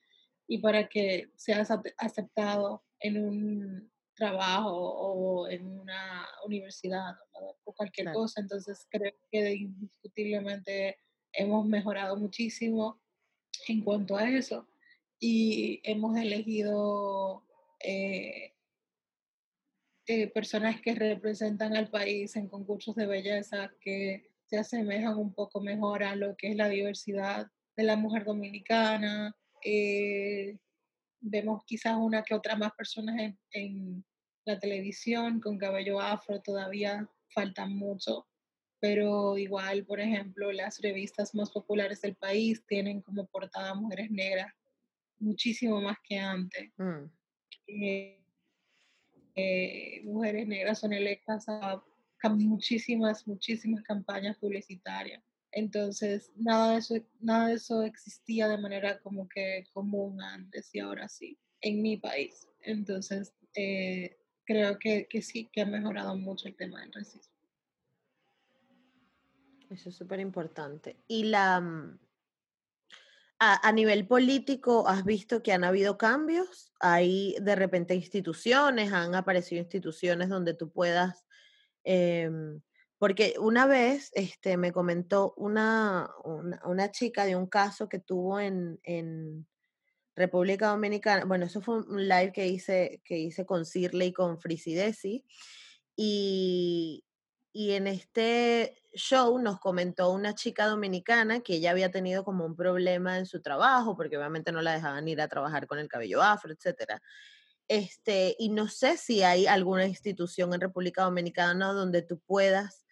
y 0.49 0.57
para 0.57 0.89
que 0.89 1.31
seas 1.35 1.69
aceptado 1.97 2.83
en 2.99 3.23
un 3.23 3.91
trabajo 4.15 4.75
o 4.75 5.47
en 5.47 5.65
una 5.79 6.27
universidad 6.43 7.15
o 7.31 7.73
cualquier 7.75 8.11
cosa. 8.11 8.41
Entonces 8.41 8.85
creo 8.89 9.13
que 9.31 9.53
indiscutiblemente 9.53 10.97
hemos 11.33 11.67
mejorado 11.67 12.17
muchísimo 12.17 12.99
en 13.67 13.81
cuanto 13.81 14.17
a 14.17 14.27
eso 14.27 14.67
y 15.19 15.81
hemos 15.83 16.17
elegido 16.17 17.45
eh, 17.79 18.55
eh, 20.07 20.27
personas 20.27 20.81
que 20.81 20.95
representan 20.95 21.75
al 21.75 21.91
país 21.91 22.35
en 22.35 22.47
concursos 22.47 22.95
de 22.95 23.05
belleza 23.05 23.71
que 23.79 24.31
se 24.47 24.57
asemejan 24.57 25.15
un 25.15 25.31
poco 25.31 25.61
mejor 25.61 26.03
a 26.03 26.15
lo 26.15 26.35
que 26.35 26.49
es 26.49 26.55
la 26.55 26.69
diversidad 26.69 27.51
de 27.77 27.83
la 27.83 27.95
mujer 27.95 28.25
dominicana, 28.25 29.35
eh, 29.63 30.57
vemos 31.19 31.63
quizás 31.65 31.95
una 31.97 32.23
que 32.23 32.33
otra 32.33 32.55
más 32.55 32.71
personas 32.73 33.15
en, 33.51 34.03
la 34.45 34.57
televisión 34.57 35.39
con 35.39 35.59
cabello 35.59 35.99
afro, 35.99 36.41
todavía 36.41 37.07
faltan 37.35 37.75
mucho, 37.75 38.25
pero 38.79 39.37
igual, 39.37 39.85
por 39.85 39.99
ejemplo, 39.99 40.51
las 40.51 40.79
revistas 40.81 41.35
más 41.35 41.51
populares 41.51 42.01
del 42.01 42.15
país 42.15 42.63
tienen 42.65 43.01
como 43.01 43.27
portada 43.27 43.75
mujeres 43.75 44.09
negras, 44.09 44.51
muchísimo 45.19 45.79
más 45.81 45.97
que 46.03 46.17
antes. 46.17 46.71
Mm. 46.77 47.11
Eh, 47.67 48.19
eh, 49.35 50.01
mujeres 50.05 50.47
negras 50.47 50.79
son 50.79 50.93
electas 50.93 51.47
a 51.47 51.83
muchísimas, 52.29 53.27
muchísimas 53.27 53.83
campañas 53.83 54.37
publicitarias. 54.37 55.23
Entonces, 55.51 56.31
nada 56.35 56.73
de, 56.73 56.77
eso, 56.79 56.95
nada 57.19 57.47
de 57.47 57.55
eso 57.55 57.83
existía 57.83 58.47
de 58.47 58.57
manera 58.57 58.99
como 58.99 59.27
que 59.27 59.65
común 59.73 60.21
antes 60.21 60.73
y 60.73 60.79
ahora 60.79 61.09
sí, 61.09 61.39
en 61.61 61.81
mi 61.81 61.97
país. 61.97 62.47
Entonces, 62.61 63.33
eh, 63.55 64.17
creo 64.45 64.77
que, 64.77 65.07
que, 65.07 65.21
sí, 65.21 65.49
que 65.51 65.61
ha 65.61 65.65
mejorado 65.65 66.15
mucho 66.15 66.47
el 66.47 66.55
tema 66.55 66.81
del 66.81 66.93
racismo. 66.93 67.33
Eso 69.69 69.89
es 69.89 69.95
súper 69.95 70.19
importante. 70.19 70.97
Y 71.07 71.25
la... 71.25 71.61
Mm, 71.61 71.99
a, 73.41 73.71
nivel 73.71 74.05
político, 74.05 74.85
¿has 74.87 75.05
visto 75.05 75.41
que 75.41 75.53
han 75.53 75.63
habido 75.63 75.97
cambios? 75.97 76.73
Hay 76.81 77.37
de 77.41 77.55
repente 77.55 77.95
instituciones, 77.95 78.91
han 78.91 79.15
aparecido 79.15 79.61
instituciones 79.61 80.27
donde 80.27 80.53
tú 80.53 80.69
puedas 80.71 81.25
eh, 81.85 82.29
porque 82.99 83.35
una 83.39 83.65
vez 83.65 84.11
este, 84.13 84.57
me 84.57 84.73
comentó 84.73 85.33
una, 85.37 86.11
una, 86.65 86.91
chica 86.91 87.25
de 87.25 87.37
un 87.37 87.47
caso 87.47 87.87
que 87.87 87.99
tuvo 87.99 88.39
en, 88.39 88.79
en, 88.83 89.47
República 90.15 90.67
Dominicana. 90.67 91.23
Bueno, 91.23 91.45
eso 91.45 91.61
fue 91.61 91.77
un 91.77 92.09
live 92.09 92.33
que 92.33 92.45
hice, 92.45 93.01
que 93.05 93.17
hice 93.17 93.45
con 93.45 93.65
Cirle 93.65 94.07
y 94.07 94.11
con 94.11 94.37
Frisidesi. 94.37 95.23
Y, 95.95 97.05
y 97.53 97.71
en 97.71 97.87
este 97.87 98.83
show 98.93 99.39
nos 99.39 99.61
comentó 99.61 100.11
una 100.11 100.35
chica 100.35 100.65
dominicana 100.65 101.39
que 101.39 101.55
ella 101.55 101.71
había 101.71 101.89
tenido 101.89 102.25
como 102.25 102.45
un 102.45 102.57
problema 102.57 103.17
en 103.17 103.27
su 103.27 103.41
trabajo, 103.41 103.95
porque 103.95 104.17
obviamente 104.17 104.51
no 104.51 104.61
la 104.61 104.73
dejaban 104.73 105.07
ir 105.07 105.21
a 105.21 105.29
trabajar 105.29 105.67
con 105.67 105.79
el 105.79 105.87
cabello 105.87 106.21
afro, 106.21 106.51
etcétera. 106.51 107.01
Este, 107.69 108.35
y 108.39 108.49
no 108.49 108.67
sé 108.67 108.97
si 108.97 109.23
hay 109.23 109.47
alguna 109.47 109.85
institución 109.85 110.53
en 110.53 110.59
República 110.59 111.03
Dominicana 111.03 111.71
donde 111.71 112.01
tú 112.01 112.19
puedas 112.19 112.83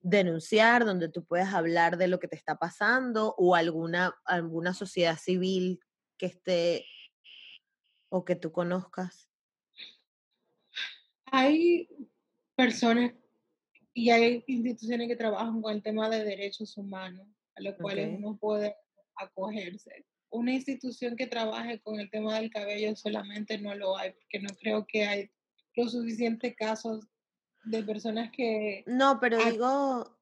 denunciar, 0.00 0.84
donde 0.84 1.08
tú 1.08 1.24
puedes 1.24 1.48
hablar 1.48 1.96
de 1.98 2.08
lo 2.08 2.18
que 2.18 2.28
te 2.28 2.36
está 2.36 2.56
pasando 2.56 3.34
o 3.36 3.54
alguna, 3.54 4.14
alguna 4.24 4.74
sociedad 4.74 5.18
civil 5.18 5.80
que 6.16 6.26
esté 6.26 6.86
o 8.08 8.24
que 8.24 8.36
tú 8.36 8.52
conozcas? 8.52 9.28
Hay 11.26 11.88
personas 12.56 13.12
y 13.94 14.10
hay 14.10 14.44
instituciones 14.46 15.08
que 15.08 15.16
trabajan 15.16 15.62
con 15.62 15.74
el 15.74 15.82
tema 15.82 16.08
de 16.08 16.24
derechos 16.24 16.76
humanos, 16.76 17.26
a 17.56 17.62
los 17.62 17.76
cuales 17.76 18.14
uno 18.16 18.36
puede 18.36 18.74
acogerse. 19.16 20.06
Una 20.30 20.52
institución 20.54 21.16
que 21.16 21.26
trabaje 21.26 21.80
con 21.80 21.98
el 21.98 22.10
tema 22.10 22.38
del 22.38 22.50
cabello 22.50 22.94
solamente 22.96 23.58
no 23.58 23.74
lo 23.74 23.96
hay, 23.96 24.12
porque 24.12 24.40
no 24.40 24.48
creo 24.60 24.86
que 24.86 25.04
hay 25.04 25.30
los 25.74 25.92
suficientes 25.92 26.54
casos 26.56 27.06
de 27.64 27.82
personas 27.82 28.30
que... 28.30 28.84
No, 28.86 29.18
pero 29.20 29.38
digo, 29.50 30.18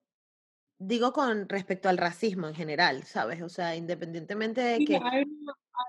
digo 0.78 1.12
con 1.12 1.48
respecto 1.48 1.88
al 1.88 1.98
racismo 1.98 2.48
en 2.48 2.54
general, 2.54 3.04
¿sabes? 3.04 3.42
O 3.42 3.48
sea, 3.48 3.76
independientemente 3.76 4.60
de 4.60 4.84
que... 4.84 4.96
Hay 4.96 5.24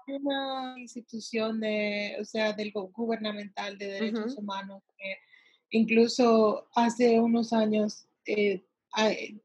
una, 0.08 0.76
institución 0.78 1.60
de, 1.60 2.18
o 2.20 2.26
sea, 2.26 2.54
del 2.54 2.72
gubernamental 2.72 3.78
de 3.78 3.88
derechos 3.88 4.38
humanos 4.38 4.84
que 4.98 5.18
incluso 5.72 6.68
hace 6.76 7.20
unos 7.20 7.54
años 7.54 8.08
eh, 8.26 8.64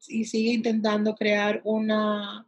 y 0.09 0.25
sigue 0.25 0.53
intentando 0.53 1.15
crear 1.15 1.61
una, 1.65 2.47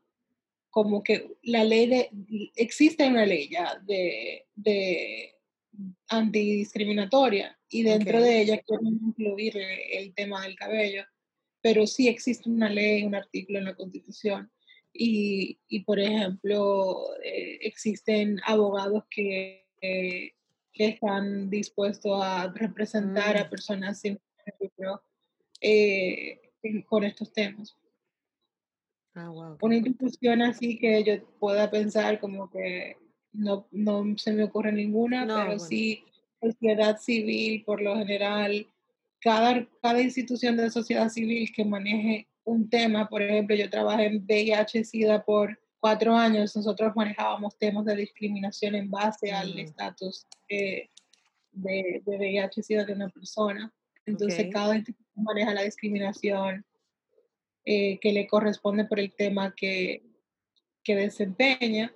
como 0.70 1.02
que 1.02 1.36
la 1.42 1.64
ley 1.64 1.86
de, 1.86 2.10
existe 2.56 3.06
una 3.06 3.26
ley 3.26 3.48
ya 3.50 3.78
de, 3.86 4.46
de 4.54 5.34
antidiscriminatoria 6.08 7.55
y 7.68 7.82
dentro 7.82 8.20
de 8.20 8.40
ella 8.40 8.60
quieren 8.60 9.00
incluir 9.02 9.56
el 9.56 10.14
tema 10.14 10.42
del 10.42 10.56
cabello, 10.56 11.04
pero 11.60 11.86
sí 11.86 12.08
existe 12.08 12.48
una 12.48 12.68
ley, 12.68 13.04
un 13.04 13.14
artículo 13.14 13.58
en 13.58 13.64
la 13.64 13.74
Constitución 13.74 14.50
y, 14.92 15.58
y 15.68 15.80
por 15.80 15.98
ejemplo, 15.98 17.14
eh, 17.22 17.58
existen 17.62 18.40
abogados 18.44 19.04
que, 19.10 19.66
que, 19.80 20.34
están 20.78 21.50
dispuestos 21.50 22.20
a 22.22 22.52
representar 22.52 23.36
a 23.36 23.44
mm. 23.44 23.50
personas 23.50 24.00
sin 24.00 24.20
eh, 25.60 26.40
con 26.86 27.04
estos 27.04 27.32
temas. 27.32 27.76
Ah, 29.14 29.30
wow, 29.30 29.56
Una 29.62 29.76
institución 29.76 30.42
así 30.42 30.78
que 30.78 31.02
yo 31.02 31.24
pueda 31.38 31.70
pensar 31.70 32.20
como 32.20 32.50
que 32.50 32.96
no, 33.32 33.66
no 33.70 34.04
se 34.18 34.32
me 34.32 34.44
ocurre 34.44 34.72
ninguna, 34.72 35.26
pero 35.26 35.58
sí 35.58 36.04
sociedad 36.40 36.98
civil 36.98 37.64
por 37.64 37.80
lo 37.80 37.96
general, 37.96 38.66
cada, 39.20 39.66
cada 39.82 40.00
institución 40.00 40.56
de 40.56 40.70
sociedad 40.70 41.08
civil 41.08 41.52
que 41.54 41.64
maneje 41.64 42.28
un 42.44 42.70
tema, 42.70 43.08
por 43.08 43.22
ejemplo, 43.22 43.56
yo 43.56 43.68
trabajé 43.68 44.06
en 44.06 44.24
VIH-Sida 44.24 45.24
por 45.24 45.58
cuatro 45.80 46.14
años, 46.14 46.54
nosotros 46.54 46.94
manejábamos 46.94 47.58
temas 47.58 47.84
de 47.84 47.96
discriminación 47.96 48.74
en 48.74 48.90
base 48.90 49.32
al 49.32 49.54
mm. 49.54 49.58
estatus 49.58 50.26
de, 50.48 50.90
de, 51.52 52.02
VIH-Sida 52.04 52.84
de 52.84 52.92
una 52.92 53.08
persona. 53.08 53.72
Entonces, 54.04 54.48
cada 54.52 54.76
institución 54.76 55.24
maneja 55.24 55.52
la 55.52 55.62
discriminación 55.62 56.64
eh, 57.64 57.98
que 57.98 58.12
le 58.12 58.28
corresponde 58.28 58.84
por 58.84 59.00
el 59.00 59.12
tema 59.12 59.52
que, 59.56 60.02
que 60.84 60.94
desempeña 60.94 61.92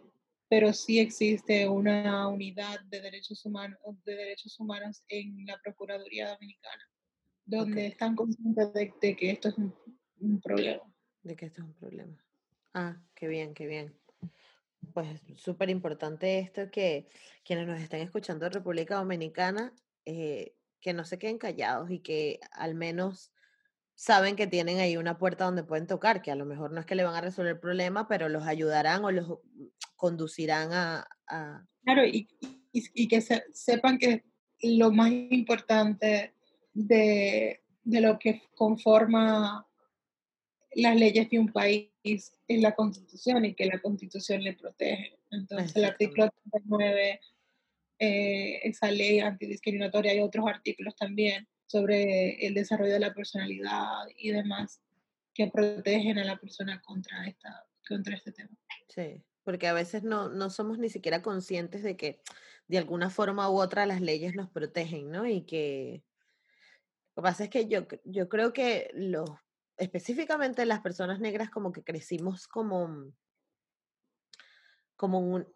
pero 0.50 0.72
sí 0.72 0.98
existe 0.98 1.68
una 1.68 2.26
unidad 2.26 2.80
de 2.90 3.00
derechos 3.00 3.46
humanos, 3.46 3.78
de 4.04 4.16
derechos 4.16 4.58
humanos 4.58 5.04
en 5.08 5.46
la 5.46 5.56
Procuraduría 5.62 6.30
Dominicana, 6.30 6.90
donde 7.44 7.86
están 7.86 8.16
conscientes 8.16 8.72
de, 8.72 9.16
que 9.16 9.30
esto 9.30 9.50
es 9.50 9.56
un, 9.56 10.40
problema. 10.42 10.82
De 11.22 11.36
que 11.36 11.46
esto 11.46 11.62
es 11.62 11.68
un 11.68 11.74
problema. 11.74 12.18
Ah, 12.74 13.00
qué 13.14 13.28
bien, 13.28 13.54
qué 13.54 13.68
bien. 13.68 13.96
Pues 14.92 15.20
súper 15.36 15.70
importante 15.70 16.40
esto 16.40 16.68
que 16.68 17.06
quienes 17.44 17.68
nos 17.68 17.80
están 17.80 18.00
escuchando 18.00 18.46
de 18.46 18.50
República 18.50 18.96
Dominicana, 18.96 19.72
eh, 20.04 20.56
que 20.80 20.92
no 20.92 21.04
se 21.04 21.20
queden 21.20 21.38
callados 21.38 21.92
y 21.92 22.00
que 22.00 22.40
al 22.50 22.74
menos 22.74 23.32
saben 23.94 24.34
que 24.34 24.48
tienen 24.48 24.78
ahí 24.78 24.96
una 24.96 25.16
puerta 25.16 25.44
donde 25.44 25.62
pueden 25.62 25.86
tocar, 25.86 26.22
que 26.22 26.32
a 26.32 26.34
lo 26.34 26.44
mejor 26.44 26.72
no 26.72 26.80
es 26.80 26.86
que 26.86 26.96
le 26.96 27.04
van 27.04 27.14
a 27.14 27.20
resolver 27.20 27.52
el 27.52 27.60
problema, 27.60 28.08
pero 28.08 28.28
los 28.28 28.48
ayudarán 28.48 29.04
o 29.04 29.12
los 29.12 29.38
conducirán 30.00 30.72
a... 30.72 31.06
Claro, 31.84 32.06
y, 32.06 32.26
y, 32.72 33.06
que 33.06 33.20
sepan 33.20 33.98
que 33.98 34.24
lo 34.62 34.90
más 34.90 35.10
importante 35.12 36.32
de, 36.72 37.60
de, 37.84 38.00
lo 38.00 38.18
que 38.18 38.42
conforma 38.54 39.66
las 40.74 40.96
leyes 40.96 41.28
de 41.28 41.38
un 41.38 41.52
país 41.52 41.90
es 42.02 42.32
la 42.48 42.74
constitución 42.74 43.44
y 43.44 43.54
que 43.54 43.66
la 43.66 43.78
constitución 43.78 44.42
le 44.42 44.54
protege. 44.54 45.18
Entonces 45.30 45.76
el 45.76 45.84
artículo 45.84 46.30
39, 46.50 47.20
eh, 47.98 48.60
esa 48.62 48.90
ley 48.90 49.20
antidiscriminatoria 49.20 50.14
y 50.14 50.20
otros 50.20 50.46
artículos 50.46 50.96
también 50.96 51.46
sobre 51.66 52.46
el 52.46 52.54
desarrollo 52.54 52.94
de 52.94 53.00
la 53.00 53.14
personalidad 53.14 54.06
y 54.16 54.30
demás 54.30 54.80
que 55.34 55.48
protegen 55.48 56.18
a 56.18 56.24
la 56.24 56.38
persona 56.38 56.80
contra, 56.80 57.26
esta, 57.26 57.66
contra 57.86 58.16
este 58.16 58.32
tema. 58.32 58.56
Sí 58.88 59.22
porque 59.44 59.68
a 59.68 59.72
veces 59.72 60.02
no, 60.02 60.28
no 60.28 60.50
somos 60.50 60.78
ni 60.78 60.90
siquiera 60.90 61.22
conscientes 61.22 61.82
de 61.82 61.96
que 61.96 62.22
de 62.68 62.78
alguna 62.78 63.10
forma 63.10 63.50
u 63.50 63.60
otra 63.60 63.86
las 63.86 64.00
leyes 64.00 64.34
nos 64.34 64.50
protegen, 64.50 65.10
¿no? 65.10 65.26
Y 65.26 65.42
que 65.42 66.04
lo 67.16 67.22
que 67.22 67.28
pasa 67.28 67.44
es 67.44 67.50
que 67.50 67.66
yo, 67.66 67.86
yo 68.04 68.28
creo 68.28 68.52
que 68.52 68.90
los, 68.94 69.28
específicamente 69.76 70.64
las 70.66 70.80
personas 70.80 71.20
negras 71.20 71.50
como 71.50 71.72
que 71.72 71.82
crecimos 71.82 72.46
como, 72.46 73.12
como 74.96 75.18
un, 75.18 75.48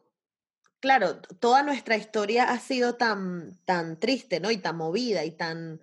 claro, 0.80 1.20
toda 1.20 1.62
nuestra 1.62 1.96
historia 1.96 2.50
ha 2.50 2.58
sido 2.58 2.96
tan, 2.96 3.58
tan 3.64 4.00
triste, 4.00 4.40
¿no? 4.40 4.50
Y 4.50 4.58
tan 4.58 4.76
movida 4.76 5.24
y 5.24 5.30
tan 5.30 5.80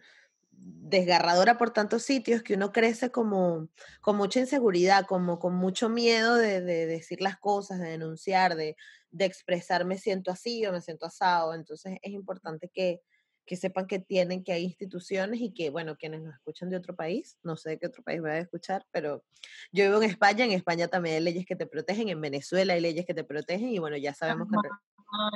desgarradora 0.64 1.58
por 1.58 1.72
tantos 1.72 2.04
sitios 2.04 2.44
que 2.44 2.56
uno 2.56 2.72
crece 2.72 3.12
como 3.12 3.70
con 4.02 4.18
mucha 4.18 4.40
inseguridad, 4.40 5.06
como 5.06 5.40
con 5.40 5.56
mucho 5.56 5.90
miedo 5.90 6.36
de, 6.36 6.62
decir 6.62 7.22
las 7.22 7.38
cosas, 7.38 7.80
de 7.80 7.90
denunciar, 7.90 8.56
de, 8.56 8.76
de, 9.10 9.26
expresar 9.26 9.86
me 9.86 9.98
siento 9.98 10.32
así 10.32 10.66
o 10.66 10.72
me 10.72 10.82
siento 10.82 11.06
asado. 11.06 11.54
Entonces 11.54 11.98
es 12.02 12.12
importante 12.12 12.70
que, 12.74 13.02
que, 13.46 13.56
sepan 13.56 13.88
que 13.88 14.00
tienen, 14.00 14.44
que 14.44 14.52
hay 14.52 14.64
instituciones 14.64 15.40
y 15.42 15.54
que, 15.54 15.70
bueno, 15.70 15.96
quienes 15.98 16.22
nos 16.22 16.36
escuchan 16.36 16.70
de 16.70 16.78
otro 16.78 16.96
país, 16.96 17.38
no 17.42 17.56
sé 17.56 17.72
de 17.72 17.80
qué 17.80 17.88
otro 17.88 18.04
país 18.04 18.22
voy 18.22 18.32
a 18.32 18.40
escuchar, 18.40 18.86
pero 18.92 19.24
yo 19.72 19.86
vivo 19.86 20.02
en 20.02 20.10
España, 20.10 20.46
en 20.46 20.52
España 20.52 20.90
también 20.90 21.16
hay 21.16 21.22
leyes 21.22 21.46
que 21.46 21.56
te 21.56 21.66
protegen, 21.66 22.10
en 22.10 22.22
Venezuela 22.22 22.74
hay 22.74 22.82
leyes 22.82 23.06
que 23.06 23.14
te 23.14 23.24
protegen 23.24 23.70
y 23.70 23.80
bueno, 23.80 23.98
ya 23.98 24.14
sabemos 24.14 24.48
que... 24.50 24.58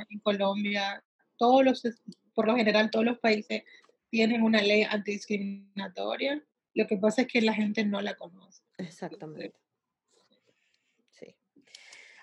En 0.10 0.20
Colombia, 0.20 1.04
todos 1.38 1.64
los, 1.66 1.84
por 2.34 2.48
lo 2.48 2.56
general 2.56 2.90
todos 2.90 3.06
los 3.06 3.20
países 3.20 3.64
tienen 4.16 4.44
una 4.44 4.62
ley 4.62 4.84
antidiscriminatoria. 4.84 6.42
Lo 6.74 6.88
que 6.88 6.96
pasa 6.96 7.24
es 7.24 7.28
que 7.28 7.42
la 7.42 7.54
gente 7.54 7.84
no 7.84 8.00
la 8.00 8.16
conoce. 8.16 8.64
Exactamente. 8.78 9.60
Sí. 11.12 11.36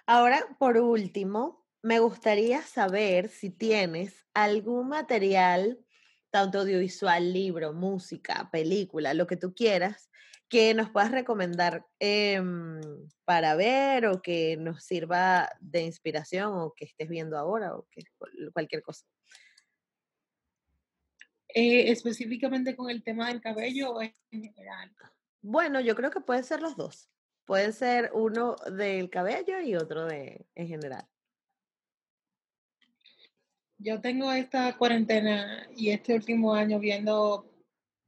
Ahora, 0.07 0.57
por 0.59 0.78
último, 0.78 1.66
me 1.83 1.98
gustaría 1.98 2.62
saber 2.62 3.28
si 3.28 3.50
tienes 3.50 4.24
algún 4.33 4.88
material, 4.88 5.85
tanto 6.31 6.61
audiovisual, 6.61 7.31
libro, 7.31 7.74
música, 7.74 8.48
película, 8.50 9.12
lo 9.12 9.26
que 9.26 9.37
tú 9.37 9.52
quieras, 9.55 10.09
que 10.48 10.72
nos 10.72 10.88
puedas 10.88 11.11
recomendar 11.11 11.85
em, 11.98 12.81
para 13.26 13.55
ver 13.55 14.07
o 14.07 14.22
que 14.22 14.57
nos 14.57 14.83
sirva 14.85 15.50
de 15.61 15.83
inspiración 15.83 16.52
o 16.55 16.72
que 16.74 16.87
estés 16.87 17.11
viendo 17.11 17.37
ahora 17.37 17.76
o 17.76 17.87
que 17.90 18.00
cualquier 18.55 18.81
cosa. 18.81 19.05
Eh, 21.54 21.90
específicamente 21.90 22.74
con 22.74 22.88
el 22.88 23.02
tema 23.02 23.28
del 23.28 23.40
cabello 23.40 23.92
o 23.92 24.02
en 24.02 24.14
general? 24.30 24.90
Bueno, 25.42 25.80
yo 25.80 25.94
creo 25.94 26.10
que 26.10 26.20
pueden 26.20 26.44
ser 26.44 26.62
los 26.62 26.76
dos. 26.76 27.10
Pueden 27.44 27.72
ser 27.72 28.10
uno 28.14 28.56
del 28.74 29.10
cabello 29.10 29.60
y 29.60 29.74
otro 29.74 30.06
de 30.06 30.46
en 30.54 30.68
general. 30.68 31.06
Yo 33.78 34.00
tengo 34.00 34.32
esta 34.32 34.78
cuarentena 34.78 35.68
y 35.76 35.90
este 35.90 36.14
último 36.14 36.54
año 36.54 36.78
viendo 36.78 37.50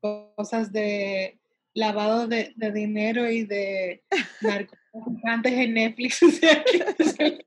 cosas 0.01 0.73
de 0.73 1.41
lavado 1.75 2.29
de, 2.29 2.55
dinero 2.73 3.29
y 3.29 3.45
de 3.45 4.05
narcotraficantes 4.41 5.53
en 5.53 5.75
Netflix. 5.75 6.21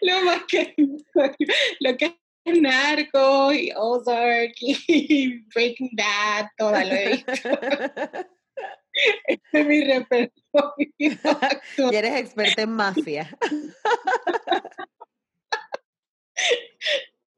lo 0.00 0.20
más 0.22 0.44
que 0.46 0.74
lo 1.80 1.96
que 1.96 2.16
Narco 2.54 3.52
y 3.52 3.72
Ozark 3.74 4.54
y 4.60 5.38
Breaking 5.54 5.90
Bad, 5.92 6.48
toda 6.56 6.84
lo 6.84 6.94
he 6.94 7.08
visto. 7.08 7.32
Este 9.28 9.60
es 9.60 9.66
mi 9.66 9.84
repertorio. 9.84 10.92
Y 11.92 11.94
eres 11.94 12.16
experta 12.16 12.62
en 12.62 12.70
mafia. 12.70 13.38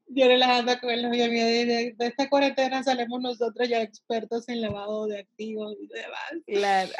Yo 0.07 0.27
relajando 0.27 0.79
con 0.79 0.89
el 0.89 1.03
novio 1.03 1.29
mío, 1.29 1.45
de, 1.45 1.93
de, 1.95 2.07
esta 2.07 2.29
cuarentena 2.29 2.83
salimos 2.83 3.21
nosotros 3.21 3.69
ya 3.69 3.81
expertos 3.81 4.49
en 4.49 4.61
lavado 4.61 5.05
de 5.05 5.19
activos 5.19 5.75
y 5.79 5.87
demás. 5.87 6.31
Claro. 6.47 6.91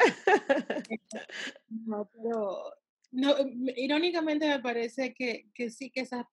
No, 1.68 2.08
pero 2.14 2.74
no, 3.10 3.34
irónicamente 3.76 4.48
me 4.48 4.60
parece 4.60 5.12
que, 5.12 5.50
que 5.54 5.70
sí 5.70 5.90
que 5.90 6.00
esas 6.00 6.24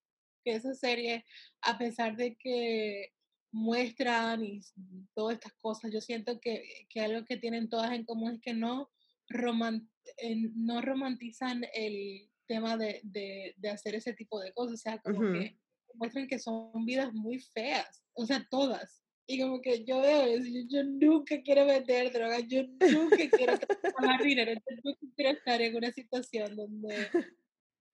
que 0.44 0.52
esa 0.52 0.74
serie, 0.74 1.26
a 1.62 1.78
pesar 1.78 2.16
de 2.16 2.36
que 2.36 3.14
muestran 3.52 4.44
y 4.44 4.62
todas 5.16 5.36
estas 5.36 5.54
cosas, 5.54 5.92
yo 5.92 6.02
siento 6.02 6.40
que, 6.40 6.86
que 6.90 7.02
algo 7.02 7.26
que 7.26 7.38
tienen 7.38 7.70
todas 7.70 7.92
en 7.92 8.06
común 8.06 8.34
es 8.34 8.42
que 8.42 8.54
no, 8.54 8.90
no 10.56 10.82
romantizan 10.82 11.66
el 11.74 12.30
tema 12.48 12.78
de, 12.78 13.00
de, 13.04 13.54
de, 13.58 13.70
hacer 13.70 13.96
ese 13.96 14.14
tipo 14.14 14.40
de 14.40 14.52
cosas, 14.54 14.74
o 14.74 14.78
sea, 14.78 14.98
como 15.00 15.34
que 15.34 15.60
muestran 15.94 16.28
que 16.28 16.40
son 16.40 16.86
vidas 16.86 17.14
muy 17.14 17.40
feas, 17.40 18.04
o 18.14 18.26
sea, 18.26 18.46
todas. 18.50 19.04
Y 19.28 19.40
como 19.40 19.62
que 19.62 19.86
yo 19.86 20.02
veo 20.02 20.24
eso, 20.24 20.48
yo, 20.68 20.84
nunca 20.84 21.40
quiero 21.44 21.64
vender 21.68 22.12
drogas, 22.12 22.48
yo 22.48 22.64
nunca 22.64 23.30
quiero 23.30 23.54
trabajar 23.60 24.24
dinero, 24.24 24.54
yo 24.54 24.76
nunca 24.84 25.00
quiero 25.16 25.38
estar 25.38 25.62
en 25.62 25.76
una 25.76 25.92
situación 25.92 26.56
donde, 26.56 27.08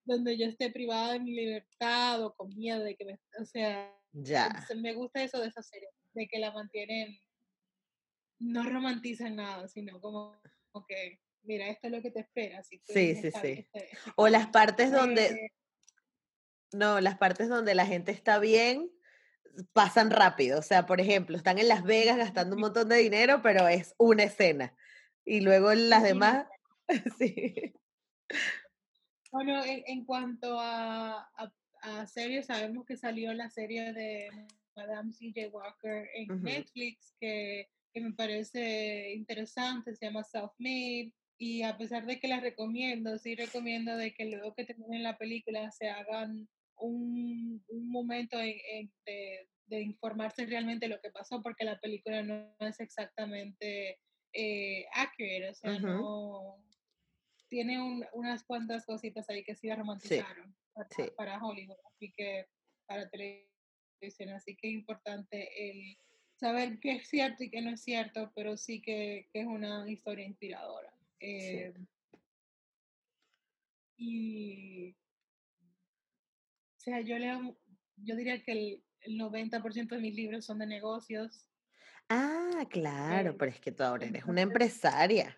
donde 0.06 0.38
yo 0.38 0.46
esté 0.46 0.70
privada 0.70 1.12
de 1.12 1.20
mi 1.20 1.32
libertad 1.34 2.24
o 2.24 2.34
con 2.34 2.48
miedo 2.56 2.82
de 2.82 2.96
que 2.96 3.04
me, 3.04 3.20
o 3.40 3.44
sea, 3.44 3.94
ya. 4.12 4.66
me 4.76 4.94
gusta 4.94 5.22
eso 5.22 5.40
de 5.40 5.48
esa 5.48 5.62
serie, 5.62 5.88
de 6.14 6.26
que 6.26 6.38
la 6.38 6.52
mantienen, 6.52 7.18
no 8.38 8.62
romantizan 8.62 9.36
nada, 9.36 9.68
sino 9.68 10.00
como, 10.00 10.40
que, 10.88 11.20
mira, 11.42 11.68
esto 11.68 11.88
es 11.88 11.92
lo 11.92 12.02
que 12.02 12.10
te 12.10 12.20
espera. 12.20 12.62
sí, 12.62 12.80
sí, 12.86 13.14
sí. 13.14 13.28
Este, 13.30 13.68
este 13.72 13.98
o 14.16 14.28
las 14.28 14.46
partes 14.48 14.90
donde, 14.90 15.26
eh 15.26 15.50
no, 16.72 17.00
las 17.00 17.16
partes 17.16 17.48
donde 17.48 17.74
la 17.74 17.86
gente 17.86 18.12
está 18.12 18.38
bien 18.38 18.90
pasan 19.72 20.10
rápido. 20.10 20.58
O 20.58 20.62
sea, 20.62 20.86
por 20.86 21.00
ejemplo, 21.00 21.36
están 21.36 21.58
en 21.58 21.68
Las 21.68 21.84
Vegas 21.84 22.16
gastando 22.16 22.54
un 22.54 22.60
montón 22.60 22.88
de 22.88 22.96
dinero, 22.96 23.40
pero 23.42 23.66
es 23.68 23.94
una 23.98 24.24
escena. 24.24 24.76
Y 25.24 25.40
luego 25.40 25.72
las 25.74 26.02
demás, 26.02 26.46
sí. 27.18 27.74
Bueno, 29.36 29.62
en, 29.66 30.06
cuanto 30.06 30.58
a, 30.58 31.28
a, 31.82 32.06
series, 32.06 32.46
sabemos 32.46 32.86
que 32.86 32.96
salió 32.96 33.34
la 33.34 33.50
serie 33.50 33.92
de 33.92 34.30
Madame 34.74 35.12
C.J. 35.12 35.50
Walker 35.50 36.08
en 36.14 36.42
Netflix, 36.42 37.14
que, 37.20 37.68
que, 37.92 38.00
me 38.00 38.14
parece 38.14 39.12
interesante, 39.12 39.94
se 39.94 40.06
llama 40.06 40.24
Self 40.24 40.52
Made. 40.58 41.12
Y 41.36 41.64
a 41.64 41.76
pesar 41.76 42.06
de 42.06 42.18
que 42.18 42.28
la 42.28 42.40
recomiendo, 42.40 43.18
sí 43.18 43.34
recomiendo 43.34 43.94
de 43.98 44.14
que 44.14 44.24
luego 44.24 44.54
que 44.54 44.64
terminen 44.64 45.02
la 45.02 45.18
película 45.18 45.70
se 45.70 45.90
hagan 45.90 46.48
un, 46.78 47.62
un 47.68 47.90
momento 47.90 48.38
de, 48.38 48.90
de, 49.04 49.80
informarse 49.82 50.46
realmente 50.46 50.88
lo 50.88 50.98
que 51.02 51.10
pasó, 51.10 51.42
porque 51.42 51.66
la 51.66 51.78
película 51.78 52.22
no 52.22 52.54
es 52.60 52.80
exactamente 52.80 53.98
eh, 54.32 54.86
accurate, 54.94 55.50
o 55.50 55.54
sea, 55.54 55.78
no 55.78 56.66
tiene 57.48 58.06
unas 58.12 58.44
cuantas 58.44 58.84
cositas 58.84 59.28
ahí 59.30 59.44
que 59.44 59.54
sí 59.54 59.72
romantizaron 59.72 60.54
Para, 61.16 61.42
Hollywood, 61.42 61.78
así 61.86 62.12
que 62.16 62.46
para 62.86 63.08
televisión, 63.08 64.30
así 64.34 64.56
que 64.56 64.68
es 64.68 64.74
importante 64.74 65.70
el 65.70 65.98
saber 66.36 66.78
qué 66.80 66.96
es 66.96 67.08
cierto 67.08 67.44
y 67.44 67.50
qué 67.50 67.62
no 67.62 67.70
es 67.70 67.82
cierto, 67.82 68.32
pero 68.34 68.56
sí 68.56 68.82
que, 68.82 69.28
que 69.32 69.40
es 69.40 69.46
una 69.46 69.88
historia 69.90 70.26
inspiradora. 70.26 70.92
Eh, 71.18 71.72
y 73.96 74.94
sea, 76.86 77.00
yo 77.00 77.18
leo, 77.18 77.58
yo 77.96 78.16
diría 78.16 78.42
que 78.42 78.52
el, 78.52 78.84
el 79.00 79.18
90% 79.18 79.88
de 79.88 80.00
mis 80.00 80.14
libros 80.14 80.44
son 80.44 80.60
de 80.60 80.66
negocios. 80.66 81.48
Ah, 82.08 82.64
claro, 82.70 83.30
eh, 83.30 83.36
pero 83.36 83.50
es 83.50 83.60
que 83.60 83.72
tú 83.72 83.82
ahora 83.82 84.06
eres 84.06 84.24
una 84.24 84.42
empresaria. 84.42 85.36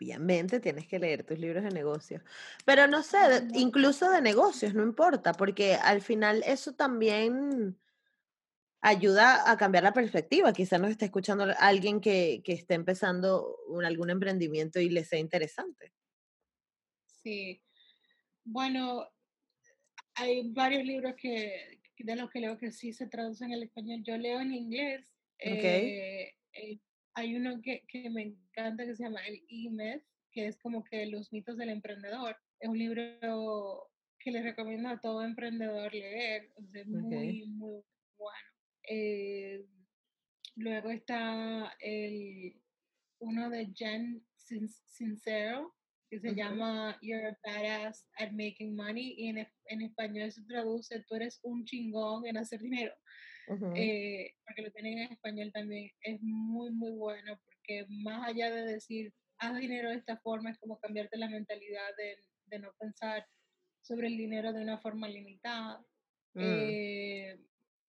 Obviamente 0.00 0.60
tienes 0.60 0.86
que 0.86 0.98
leer 0.98 1.24
tus 1.24 1.38
libros 1.38 1.62
de 1.62 1.70
negocios. 1.70 2.22
Pero 2.64 2.86
no 2.86 3.02
sé, 3.02 3.18
incluso 3.52 4.10
de 4.10 4.22
negocios, 4.22 4.72
no 4.72 4.82
importa, 4.82 5.34
porque 5.34 5.74
al 5.74 6.00
final 6.00 6.42
eso 6.46 6.72
también 6.72 7.78
ayuda 8.80 9.50
a 9.50 9.58
cambiar 9.58 9.84
la 9.84 9.92
perspectiva. 9.92 10.54
Quizás 10.54 10.80
nos 10.80 10.90
esté 10.90 11.04
escuchando 11.04 11.44
alguien 11.58 12.00
que, 12.00 12.40
que 12.42 12.54
esté 12.54 12.74
empezando 12.74 13.58
un, 13.68 13.84
algún 13.84 14.08
emprendimiento 14.08 14.80
y 14.80 14.88
le 14.88 15.04
sea 15.04 15.18
interesante. 15.18 15.92
Sí. 17.22 17.62
Bueno, 18.42 19.06
hay 20.14 20.50
varios 20.50 20.82
libros 20.84 21.14
que, 21.14 21.78
de 21.98 22.16
los 22.16 22.30
que 22.30 22.40
leo 22.40 22.56
que 22.56 22.72
sí 22.72 22.94
se 22.94 23.06
traducen 23.06 23.52
al 23.52 23.62
español. 23.62 24.02
Yo 24.02 24.16
leo 24.16 24.40
en 24.40 24.54
inglés. 24.54 25.12
Eh, 25.38 26.32
eh, 26.54 26.78
hay 27.14 27.36
uno 27.36 27.60
que, 27.62 27.84
que, 27.88 28.10
me 28.10 28.22
encanta 28.22 28.84
que 28.84 28.94
se 28.94 29.04
llama 29.04 29.20
El 29.26 29.42
E-Myth, 29.48 30.02
que 30.32 30.46
es 30.46 30.58
como 30.58 30.84
que 30.84 31.06
los 31.06 31.32
mitos 31.32 31.56
del 31.56 31.70
emprendedor. 31.70 32.36
Es 32.60 32.68
un 32.68 32.78
libro 32.78 33.90
que 34.18 34.30
les 34.30 34.44
recomiendo 34.44 34.88
a 34.88 35.00
todo 35.00 35.22
emprendedor 35.22 35.92
leer. 35.92 36.52
Es 36.72 36.86
muy, 36.86 37.46
muy 37.46 37.82
bueno. 38.16 38.48
Eh, 38.88 39.66
luego 40.56 40.90
está 40.90 41.74
el, 41.80 42.60
uno 43.18 43.50
de 43.50 43.72
Jen 43.74 44.24
Sincero, 44.36 45.74
que 46.10 46.18
se 46.18 46.34
llama 46.34 46.98
You're 47.02 47.28
a 47.28 47.38
Badass 47.44 48.08
at 48.18 48.32
Making 48.32 48.74
Money 48.74 49.14
y 49.16 49.28
en, 49.28 49.46
en, 49.66 49.82
español 49.82 50.32
se 50.32 50.42
traduce 50.42 51.04
Tú 51.08 51.14
eres 51.14 51.38
un 51.42 51.64
chingón 51.64 52.26
en 52.26 52.36
hacer 52.36 52.60
dinero. 52.60 52.92
Eh, 53.74 54.34
porque 54.44 54.62
lo 54.62 54.70
tienen 54.70 54.98
en 54.98 55.12
español 55.12 55.50
también. 55.52 55.90
Es 56.02 56.20
muy, 56.22 56.70
muy 56.70 56.92
bueno 56.92 57.40
porque 57.44 57.86
más 57.88 58.28
allá 58.28 58.50
de 58.50 58.64
decir 58.64 59.12
haz 59.38 59.58
dinero 59.58 59.88
de 59.88 59.96
esta 59.96 60.18
forma, 60.18 60.50
es 60.50 60.58
como 60.58 60.78
cambiarte 60.78 61.16
la 61.16 61.28
mentalidad 61.28 61.96
de, 61.96 62.16
de 62.46 62.58
no 62.58 62.72
pensar 62.78 63.26
sobre 63.80 64.08
el 64.08 64.16
dinero 64.16 64.52
de 64.52 64.62
una 64.62 64.78
forma 64.78 65.08
limitada. 65.08 65.84
Mm. 66.34 66.40
Eh, 66.42 67.40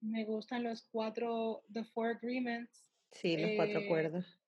me 0.02 0.24
gustan 0.26 0.64
los 0.64 0.88
cuatro, 0.92 1.64
The 1.72 1.84
Four 1.84 2.18
Agreements. 2.18 2.86
Sí, 3.12 3.38
los 3.38 3.52
cuatro 3.56 3.80
eh, 3.80 3.86
acuerdos. 3.86 4.40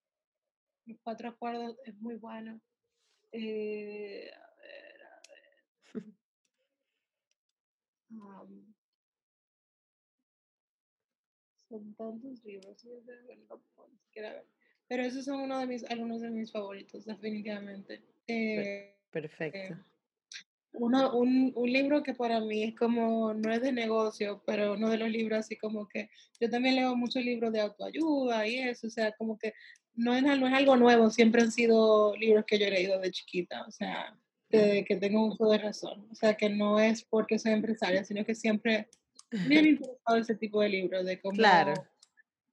Los 0.85 0.99
cuatro 1.03 1.29
acuerdos 1.29 1.77
es 1.85 1.95
muy 1.99 2.15
bueno. 2.15 2.59
Eh, 3.31 4.31
a 4.33 4.55
ver, 4.61 5.03
a 5.03 5.21
ver. 5.93 6.03
son 11.73 11.95
tantos 11.95 12.43
libros, 12.43 12.85
pero 14.87 15.03
esos 15.03 15.25
son 15.25 15.41
uno 15.41 15.59
de 15.59 15.65
mis, 15.65 15.83
algunos 15.85 16.21
de 16.21 16.29
mis 16.29 16.51
favoritos, 16.51 17.05
definitivamente. 17.05 18.03
Eh, 18.27 18.95
perfecto. 19.11 19.75
uno, 20.73 21.17
un, 21.17 21.51
un, 21.55 21.71
libro 21.71 22.03
que 22.03 22.13
para 22.13 22.39
mí 22.39 22.63
es 22.63 22.75
como, 22.75 23.33
no 23.33 23.51
es 23.51 23.61
de 23.61 23.71
negocio, 23.71 24.43
pero 24.45 24.73
uno 24.73 24.89
de 24.89 24.97
los 24.97 25.09
libros 25.09 25.39
así 25.39 25.57
como 25.57 25.87
que, 25.87 26.09
yo 26.39 26.49
también 26.49 26.75
leo 26.75 26.95
muchos 26.95 27.23
libros 27.23 27.51
de 27.51 27.61
autoayuda 27.61 28.47
y 28.47 28.59
eso, 28.59 28.87
o 28.87 28.91
sea, 28.91 29.11
como 29.13 29.37
que 29.37 29.53
no 29.95 30.13
es, 30.13 30.21
no 30.23 30.47
es 30.47 30.53
algo 30.53 30.75
nuevo, 30.75 31.09
siempre 31.09 31.41
han 31.41 31.51
sido 31.51 32.15
libros 32.17 32.45
que 32.45 32.59
yo 32.59 32.67
he 32.67 32.71
leído 32.71 32.99
de 32.99 33.11
chiquita, 33.11 33.65
o 33.67 33.71
sea, 33.71 34.15
que, 34.49 34.85
que 34.87 34.97
tengo 34.97 35.25
uso 35.25 35.49
de 35.49 35.57
razón, 35.57 36.07
o 36.11 36.15
sea, 36.15 36.35
que 36.35 36.49
no 36.49 36.79
es 36.79 37.03
porque 37.03 37.39
soy 37.39 37.53
empresaria, 37.53 38.03
sino 38.03 38.23
que 38.23 38.35
siempre 38.35 38.89
me 39.47 39.57
han 39.57 39.65
interesado 39.65 40.17
ese 40.17 40.35
tipo 40.35 40.61
de 40.61 40.69
libros, 40.69 41.05
de 41.05 41.19
cómo... 41.19 41.35
Claro. 41.35 41.73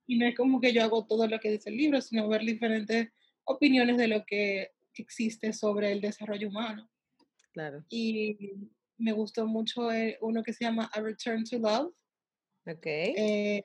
Y 0.07 0.19
no 0.19 0.27
es 0.27 0.37
como 0.37 0.61
que 0.61 0.73
yo 0.73 0.83
hago 0.83 1.07
todo 1.07 1.27
lo 1.27 1.39
que 1.39 1.51
dice 1.51 1.71
el 1.71 1.77
libro, 1.77 2.01
sino 2.01 2.29
ver 2.29 2.43
diferentes 2.43 3.09
opiniones 3.45 3.97
de 3.97 4.09
lo 4.09 4.25
que 4.25 4.73
existe 4.95 5.53
sobre 5.53 5.93
el 5.93 6.01
desarrollo 6.01 6.49
humano. 6.49 6.91
Claro. 7.53 7.85
Y 7.89 8.37
me 8.99 9.13
gustó 9.13 9.47
mucho 9.47 9.93
eh, 9.93 10.19
uno 10.21 10.43
que 10.43 10.53
se 10.53 10.65
llama 10.65 10.91
A 10.93 11.01
Return 11.01 11.45
to 11.45 11.59
Love. 11.59 11.93
Ok. 12.67 12.87
Eh, 12.87 13.63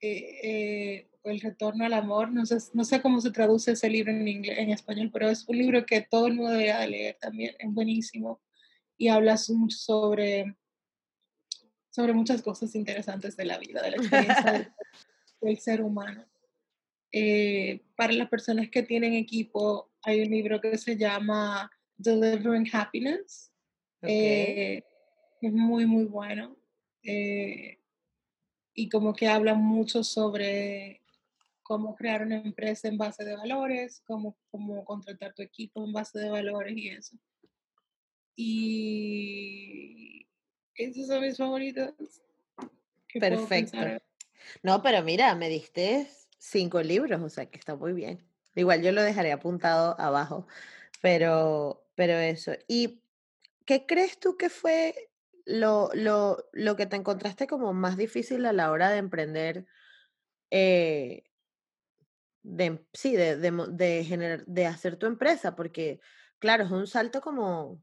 eh, 0.00 1.08
el 1.24 1.40
retorno 1.40 1.84
al 1.84 1.94
amor, 1.94 2.30
no 2.30 2.44
sé, 2.44 2.58
no 2.74 2.84
sé 2.84 3.00
cómo 3.00 3.20
se 3.20 3.30
traduce 3.30 3.72
ese 3.72 3.88
libro 3.88 4.12
en, 4.12 4.28
inglés, 4.28 4.58
en 4.58 4.70
español, 4.70 5.10
pero 5.12 5.30
es 5.30 5.48
un 5.48 5.56
libro 5.56 5.86
que 5.86 6.02
todo 6.02 6.26
el 6.26 6.34
mundo 6.34 6.52
debería 6.52 6.86
leer 6.86 7.16
también, 7.18 7.54
es 7.58 7.72
buenísimo 7.72 8.42
y 8.98 9.08
habla 9.08 9.36
mucho 9.48 9.76
sobre, 9.78 10.54
sobre 11.94 12.12
muchas 12.12 12.42
cosas 12.42 12.74
interesantes 12.74 13.36
de 13.36 13.44
la 13.44 13.56
vida, 13.56 13.80
de 13.80 13.92
la 13.92 13.96
experiencia 13.98 14.74
del, 15.40 15.58
ser 15.60 15.80
humano. 15.80 16.24
Eh, 17.12 17.84
para 17.94 18.12
las 18.14 18.28
personas 18.28 18.68
que 18.68 18.82
tienen 18.82 19.14
equipo, 19.14 19.92
hay 20.02 20.22
un 20.22 20.30
libro 20.30 20.60
que 20.60 20.76
se 20.76 20.96
llama 20.96 21.70
Delivering 21.96 22.68
Happiness. 22.72 23.52
Eh, 24.02 24.82
es 25.40 25.52
muy, 25.52 25.86
muy 25.86 26.06
bueno. 26.06 26.56
Eh, 27.04 27.78
y 28.74 28.88
como 28.88 29.14
que 29.14 29.28
habla 29.28 29.54
mucho 29.54 30.02
sobre 30.02 31.00
cómo 31.62 31.94
crear 31.94 32.22
una 32.22 32.38
empresa 32.38 32.88
en 32.88 32.98
base 32.98 33.24
de 33.24 33.36
valores, 33.36 34.02
cómo, 34.04 34.36
cómo 34.50 34.84
contratar 34.84 35.32
tu 35.32 35.42
equipo 35.42 35.84
en 35.84 35.92
base 35.92 36.18
de 36.18 36.28
valores 36.28 36.76
y 36.76 36.88
eso. 36.88 37.16
Y 38.34 39.13
esos 40.76 41.06
son 41.06 41.22
mis 41.22 41.36
favoritos. 41.36 41.92
Perfecto. 43.12 43.78
No, 44.62 44.82
pero 44.82 45.02
mira, 45.02 45.34
me 45.34 45.48
diste 45.48 46.08
cinco 46.38 46.82
libros, 46.82 47.20
o 47.22 47.28
sea 47.28 47.46
que 47.46 47.58
está 47.58 47.76
muy 47.76 47.92
bien. 47.92 48.24
Igual 48.54 48.82
yo 48.82 48.92
lo 48.92 49.02
dejaré 49.02 49.32
apuntado 49.32 49.98
abajo, 49.98 50.46
pero, 51.02 51.86
pero 51.94 52.14
eso. 52.14 52.52
¿Y 52.68 53.02
qué 53.64 53.86
crees 53.86 54.18
tú 54.18 54.36
que 54.36 54.48
fue 54.48 55.10
lo, 55.44 55.90
lo, 55.94 56.44
lo 56.52 56.76
que 56.76 56.86
te 56.86 56.96
encontraste 56.96 57.46
como 57.46 57.72
más 57.72 57.96
difícil 57.96 58.46
a 58.46 58.52
la 58.52 58.70
hora 58.70 58.90
de 58.90 58.98
emprender? 58.98 59.66
Eh, 60.50 61.24
de, 62.44 62.86
sí, 62.92 63.16
de, 63.16 63.36
de, 63.36 63.50
de, 63.70 64.04
generar, 64.04 64.44
de 64.46 64.66
hacer 64.66 64.96
tu 64.96 65.06
empresa, 65.06 65.56
porque 65.56 66.00
claro, 66.38 66.64
es 66.64 66.70
un 66.70 66.86
salto 66.86 67.20
como, 67.20 67.82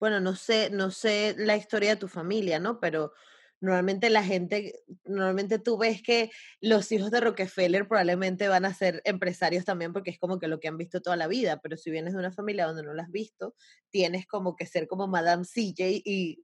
bueno, 0.00 0.18
no 0.18 0.34
sé, 0.34 0.70
no 0.70 0.90
sé 0.90 1.34
la 1.38 1.56
historia 1.56 1.90
de 1.90 1.96
tu 1.96 2.08
familia, 2.08 2.58
¿no? 2.58 2.80
Pero 2.80 3.12
normalmente 3.60 4.08
la 4.08 4.24
gente, 4.24 4.82
normalmente 5.04 5.58
tú 5.58 5.76
ves 5.76 6.02
que 6.02 6.30
los 6.62 6.90
hijos 6.90 7.10
de 7.10 7.20
Rockefeller 7.20 7.86
probablemente 7.86 8.48
van 8.48 8.64
a 8.64 8.72
ser 8.72 9.02
empresarios 9.04 9.66
también 9.66 9.92
porque 9.92 10.10
es 10.10 10.18
como 10.18 10.38
que 10.38 10.48
lo 10.48 10.58
que 10.58 10.68
han 10.68 10.78
visto 10.78 11.02
toda 11.02 11.16
la 11.16 11.28
vida, 11.28 11.60
pero 11.62 11.76
si 11.76 11.90
vienes 11.90 12.14
de 12.14 12.18
una 12.18 12.32
familia 12.32 12.66
donde 12.66 12.82
no 12.82 12.94
lo 12.94 13.02
has 13.02 13.10
visto, 13.10 13.54
tienes 13.90 14.26
como 14.26 14.56
que 14.56 14.64
ser 14.64 14.88
como 14.88 15.06
Madame 15.06 15.44
CJ 15.44 16.02
y 16.04 16.42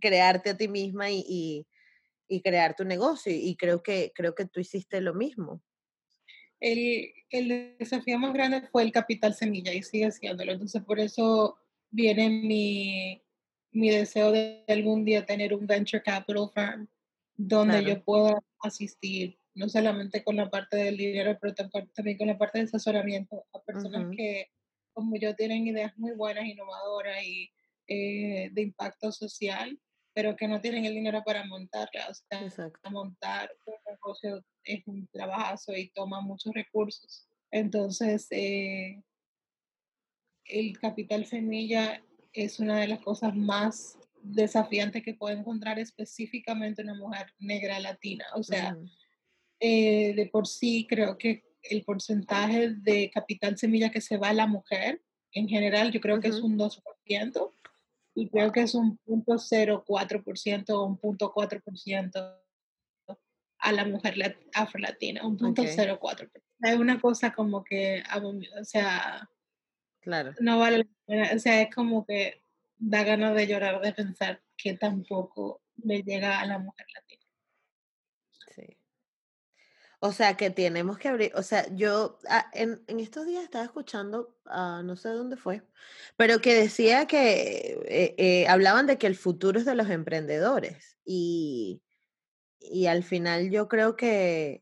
crearte 0.00 0.50
a 0.50 0.56
ti 0.56 0.68
misma 0.68 1.10
y, 1.10 1.66
y, 2.28 2.42
crear 2.42 2.76
tu 2.76 2.84
negocio. 2.84 3.32
Y 3.34 3.56
creo 3.56 3.82
que, 3.82 4.12
creo 4.14 4.34
que 4.34 4.44
tú 4.44 4.60
hiciste 4.60 5.00
lo 5.00 5.14
mismo. 5.14 5.62
El, 6.60 7.10
el 7.30 7.76
desafío 7.78 8.18
más 8.18 8.34
grande 8.34 8.68
fue 8.70 8.82
el 8.82 8.92
capital 8.92 9.34
semilla 9.34 9.72
y 9.72 9.82
sigue 9.82 10.10
siéndolo. 10.12 10.52
Entonces, 10.52 10.82
por 10.84 11.00
eso 11.00 11.58
viene 11.90 12.28
mi, 12.28 13.22
mi 13.72 13.90
deseo 13.90 14.32
de 14.32 14.64
algún 14.68 15.04
día 15.04 15.26
tener 15.26 15.54
un 15.54 15.66
venture 15.66 16.02
capital 16.02 16.50
firm 16.54 16.88
donde 17.36 17.84
yo 17.84 18.02
pueda 18.02 18.42
asistir, 18.60 19.38
no 19.54 19.68
solamente 19.68 20.24
con 20.24 20.36
la 20.36 20.50
parte 20.50 20.76
del 20.76 20.96
dinero, 20.96 21.38
pero 21.40 21.54
también 21.94 22.18
con 22.18 22.26
la 22.26 22.36
parte 22.36 22.58
de 22.58 22.64
asesoramiento 22.64 23.44
a 23.52 23.62
personas 23.62 24.08
que, 24.16 24.50
como 24.92 25.16
yo, 25.16 25.34
tienen 25.36 25.66
ideas 25.66 25.96
muy 25.96 26.12
buenas, 26.12 26.44
innovadoras 26.44 27.22
y 27.22 27.48
eh, 27.86 28.50
de 28.52 28.62
impacto 28.62 29.12
social, 29.12 29.78
pero 30.12 30.34
que 30.34 30.48
no 30.48 30.60
tienen 30.60 30.84
el 30.84 30.94
dinero 30.94 31.22
para 31.24 31.44
montarlas. 31.44 32.24
O 32.32 32.50
sea, 32.50 32.72
montar 32.90 33.50
un 33.66 33.74
negocio 33.86 34.44
es 34.64 34.82
un 34.86 35.06
trabajo 35.08 35.72
y 35.76 35.90
toma 35.90 36.20
muchos 36.20 36.52
recursos. 36.52 37.28
Entonces, 37.52 38.26
eh, 38.32 39.00
el 40.48 40.78
capital 40.78 41.26
semilla 41.26 42.02
es 42.32 42.58
una 42.60 42.78
de 42.80 42.88
las 42.88 43.00
cosas 43.00 43.34
más 43.36 43.98
desafiantes 44.22 45.02
que 45.02 45.14
puede 45.14 45.36
encontrar 45.36 45.78
específicamente 45.78 46.82
una 46.82 46.94
mujer 46.94 47.32
negra 47.38 47.78
latina. 47.80 48.24
O 48.34 48.42
sea, 48.42 48.76
eh, 49.60 50.14
de 50.14 50.26
por 50.26 50.46
sí 50.46 50.86
creo 50.88 51.16
que 51.18 51.44
el 51.62 51.84
porcentaje 51.84 52.70
de 52.70 53.10
capital 53.10 53.58
semilla 53.58 53.90
que 53.90 54.00
se 54.00 54.16
va 54.16 54.30
a 54.30 54.34
la 54.34 54.46
mujer, 54.46 55.02
en 55.32 55.48
general, 55.48 55.92
yo 55.92 56.00
creo 56.00 56.20
que 56.20 56.28
es 56.28 56.40
un 56.40 56.58
2% 56.58 57.52
y 58.14 58.28
creo 58.28 58.52
que 58.52 58.62
es 58.62 58.74
un 58.74 58.96
punto 58.98 59.34
0,4% 59.34 60.70
o 60.70 60.84
un 60.84 60.96
punto 60.96 61.32
4% 61.32 62.38
a 63.60 63.72
la 63.72 63.84
mujer 63.84 64.38
afro-latina, 64.54 65.26
un 65.26 65.36
punto 65.36 65.62
okay. 65.62 65.74
0,4%. 65.74 66.30
Es 66.60 66.76
una 66.76 67.00
cosa 67.00 67.32
como 67.32 67.62
que, 67.62 68.02
o 68.60 68.64
sea, 68.64 69.28
claro. 70.08 70.34
no 70.40 70.58
vale 70.58 70.78
la 70.78 70.86
pena, 71.06 71.30
o 71.34 71.38
sea, 71.38 71.62
es 71.62 71.74
como 71.74 72.06
que 72.06 72.42
da 72.78 73.04
ganas 73.04 73.34
de 73.34 73.46
llorar 73.46 73.80
de 73.80 73.92
pensar 73.92 74.42
que 74.56 74.74
tampoco 74.74 75.60
le 75.76 76.02
llega 76.02 76.40
a 76.40 76.46
la 76.46 76.58
mujer 76.58 76.86
latina. 76.94 77.18
O 80.00 80.12
sea, 80.12 80.36
que 80.36 80.50
tenemos 80.50 80.96
que 80.96 81.08
abrir, 81.08 81.32
o 81.34 81.42
sea, 81.42 81.66
yo 81.74 82.20
ah, 82.28 82.46
en, 82.52 82.80
en, 82.86 83.00
estos 83.00 83.26
días 83.26 83.42
estaba 83.42 83.64
escuchando, 83.64 84.36
uh, 84.46 84.80
no 84.84 84.94
sé 84.94 85.08
dónde 85.08 85.36
fue, 85.36 85.62
pero 86.16 86.40
que 86.40 86.54
decía 86.54 87.06
que 87.06 87.80
eh, 87.88 88.14
eh, 88.16 88.46
hablaban 88.46 88.86
de 88.86 88.96
que 88.96 89.08
el 89.08 89.16
futuro 89.16 89.58
es 89.58 89.64
de 89.64 89.74
los 89.74 89.90
emprendedores 89.90 90.96
y, 91.04 91.82
y 92.60 92.86
al 92.86 93.02
final 93.02 93.50
yo 93.50 93.66
creo 93.66 93.96
que, 93.96 94.60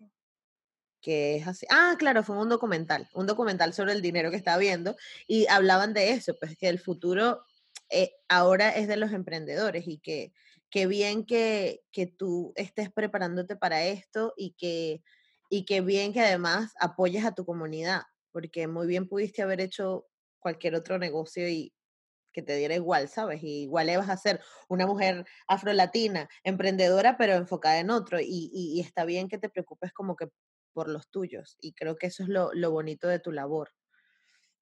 que 1.06 1.36
es 1.36 1.46
así. 1.46 1.66
Ah, 1.70 1.94
claro, 1.96 2.24
fue 2.24 2.36
un 2.36 2.48
documental, 2.48 3.08
un 3.14 3.28
documental 3.28 3.72
sobre 3.72 3.92
el 3.92 4.02
dinero 4.02 4.32
que 4.32 4.36
estaba 4.36 4.58
viendo 4.58 4.96
y 5.28 5.46
hablaban 5.46 5.94
de 5.94 6.10
eso, 6.10 6.34
pues 6.40 6.58
que 6.58 6.68
el 6.68 6.80
futuro 6.80 7.44
eh, 7.90 8.10
ahora 8.28 8.70
es 8.70 8.88
de 8.88 8.96
los 8.96 9.12
emprendedores 9.12 9.84
y 9.86 9.98
que, 9.98 10.32
bien 10.88 11.24
que, 11.24 11.84
que 11.92 12.08
tú 12.08 12.52
estés 12.56 12.90
preparándote 12.92 13.54
para 13.54 13.84
esto 13.84 14.34
y 14.36 14.56
que 14.58 15.00
y 15.48 15.80
bien 15.82 16.12
que 16.12 16.22
además 16.22 16.74
apoyes 16.80 17.24
a 17.24 17.36
tu 17.36 17.46
comunidad, 17.46 18.02
porque 18.32 18.66
muy 18.66 18.88
bien 18.88 19.08
pudiste 19.08 19.42
haber 19.42 19.60
hecho 19.60 20.08
cualquier 20.40 20.74
otro 20.74 20.98
negocio 20.98 21.48
y 21.48 21.72
que 22.32 22.42
te 22.42 22.56
diera 22.56 22.74
igual, 22.74 23.08
¿sabes? 23.08 23.44
Y 23.44 23.62
igual 23.62 23.86
le 23.86 23.96
vas 23.96 24.10
a 24.10 24.16
ser 24.16 24.40
una 24.68 24.88
mujer 24.88 25.24
afrolatina, 25.46 26.28
emprendedora, 26.42 27.16
pero 27.16 27.34
enfocada 27.34 27.78
en 27.78 27.90
otro. 27.90 28.18
Y, 28.20 28.80
está 28.84 29.04
bien 29.04 29.28
que 29.28 29.38
te 29.38 29.48
preocupes 29.48 29.92
como 29.92 30.16
que 30.16 30.28
por 30.76 30.90
los 30.90 31.08
tuyos. 31.08 31.56
Y 31.62 31.72
creo 31.72 31.96
que 31.96 32.08
eso 32.08 32.22
es 32.22 32.28
lo, 32.28 32.52
lo 32.52 32.70
bonito 32.70 33.08
de 33.08 33.18
tu 33.18 33.32
labor. 33.32 33.70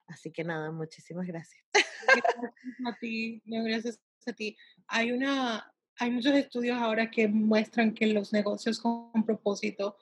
Así 0.07 0.31
que 0.31 0.45
nada, 0.45 0.71
muchísimas 0.71 1.27
gracias. 1.27 1.61
Gracias 1.73 2.55
a 2.87 2.97
ti, 3.01 3.43
gracias 3.45 3.99
a 4.25 4.33
ti. 4.33 4.57
Hay 4.87 5.11
una, 5.11 5.75
hay 5.99 6.13
muchos 6.13 6.35
estudios 6.35 6.79
ahora 6.79 7.11
que 7.11 7.27
muestran 7.27 7.95
que 7.95 8.07
los 8.07 8.33
negocios 8.33 8.79
con 8.79 9.27
propósito 9.27 9.97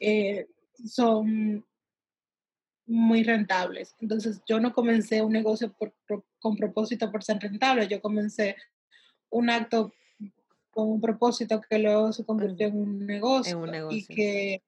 eh, 0.00 0.48
son 0.86 1.66
muy 2.84 3.22
rentables. 3.22 3.96
Entonces 4.00 4.42
yo 4.46 4.60
no 4.60 4.74
comencé 4.74 5.22
un 5.22 5.32
negocio 5.32 5.72
por, 5.72 5.94
con 6.38 6.56
propósito 6.56 7.10
por 7.10 7.24
ser 7.24 7.38
rentable, 7.38 7.88
yo 7.88 8.02
comencé 8.02 8.54
un 9.30 9.48
acto 9.48 9.94
con 10.70 10.90
un 10.90 11.00
propósito 11.00 11.62
que 11.62 11.78
luego 11.78 12.12
se 12.12 12.26
convirtió 12.26 12.66
en 12.66 12.76
un 12.76 13.06
negocio, 13.06 13.64
y 13.90 14.04
que, 14.04 14.62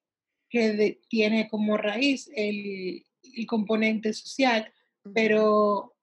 que 0.51 1.01
tiene 1.09 1.49
como 1.49 1.77
raíz 1.77 2.31
el, 2.35 3.07
el 3.23 3.47
componente 3.47 4.13
social, 4.13 4.73
pero 5.15 5.97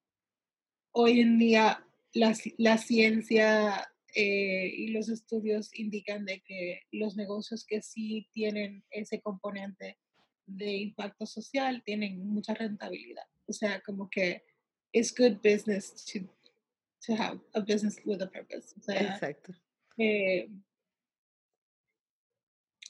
hoy 0.92 1.20
en 1.20 1.38
día 1.38 1.86
la, 2.14 2.36
la 2.58 2.78
ciencia 2.78 3.88
eh, 4.16 4.74
y 4.76 4.88
los 4.88 5.10
estudios 5.10 5.70
indican 5.78 6.26
de 6.26 6.42
que 6.42 6.82
los 6.92 7.16
negocios 7.16 7.66
que 7.66 7.82
sí 7.82 8.28
tienen 8.34 8.84
ese 8.90 9.22
componente 9.22 10.00
de 10.48 10.78
impacto 10.78 11.26
social 11.26 11.84
tienen 11.86 12.26
mucha 12.26 12.54
rentabilidad. 12.54 13.26
O 13.48 13.54
sea, 13.54 13.82
como 13.82 14.10
que 14.10 14.44
es 14.92 15.14
good 15.14 15.38
business 15.44 16.06
to, 16.06 16.22
to 17.06 17.14
have 17.22 17.40
a 17.54 17.60
business 17.60 18.00
with 18.06 18.22
a 18.22 18.30
purpose. 18.30 18.74
O 18.80 18.82
sea, 18.82 19.14
Exacto. 19.14 19.54
Eh, 19.98 20.50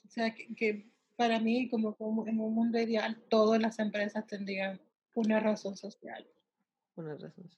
o 0.06 0.10
sea, 0.10 0.34
que, 0.34 0.56
que, 0.56 0.90
para 1.18 1.40
mí, 1.40 1.68
como, 1.70 1.96
como 1.96 2.26
en 2.28 2.40
un 2.40 2.54
mundo 2.54 2.80
ideal, 2.80 3.22
todas 3.28 3.62
las 3.62 3.80
empresas 3.80 4.26
tendrían 4.28 4.80
una 5.14 5.40
razón 5.40 5.76
social. 5.76 6.26
Una 6.96 7.16
razón. 7.16 7.50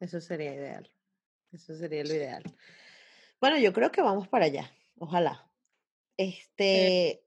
Eso 0.00 0.20
sería 0.20 0.54
ideal. 0.54 0.90
Eso 1.52 1.76
sería 1.76 2.02
lo 2.02 2.14
ideal. 2.14 2.42
Bueno, 3.40 3.58
yo 3.58 3.72
creo 3.72 3.92
que 3.92 4.02
vamos 4.02 4.26
para 4.28 4.46
allá, 4.46 4.72
ojalá. 4.98 5.48
Este, 6.16 7.22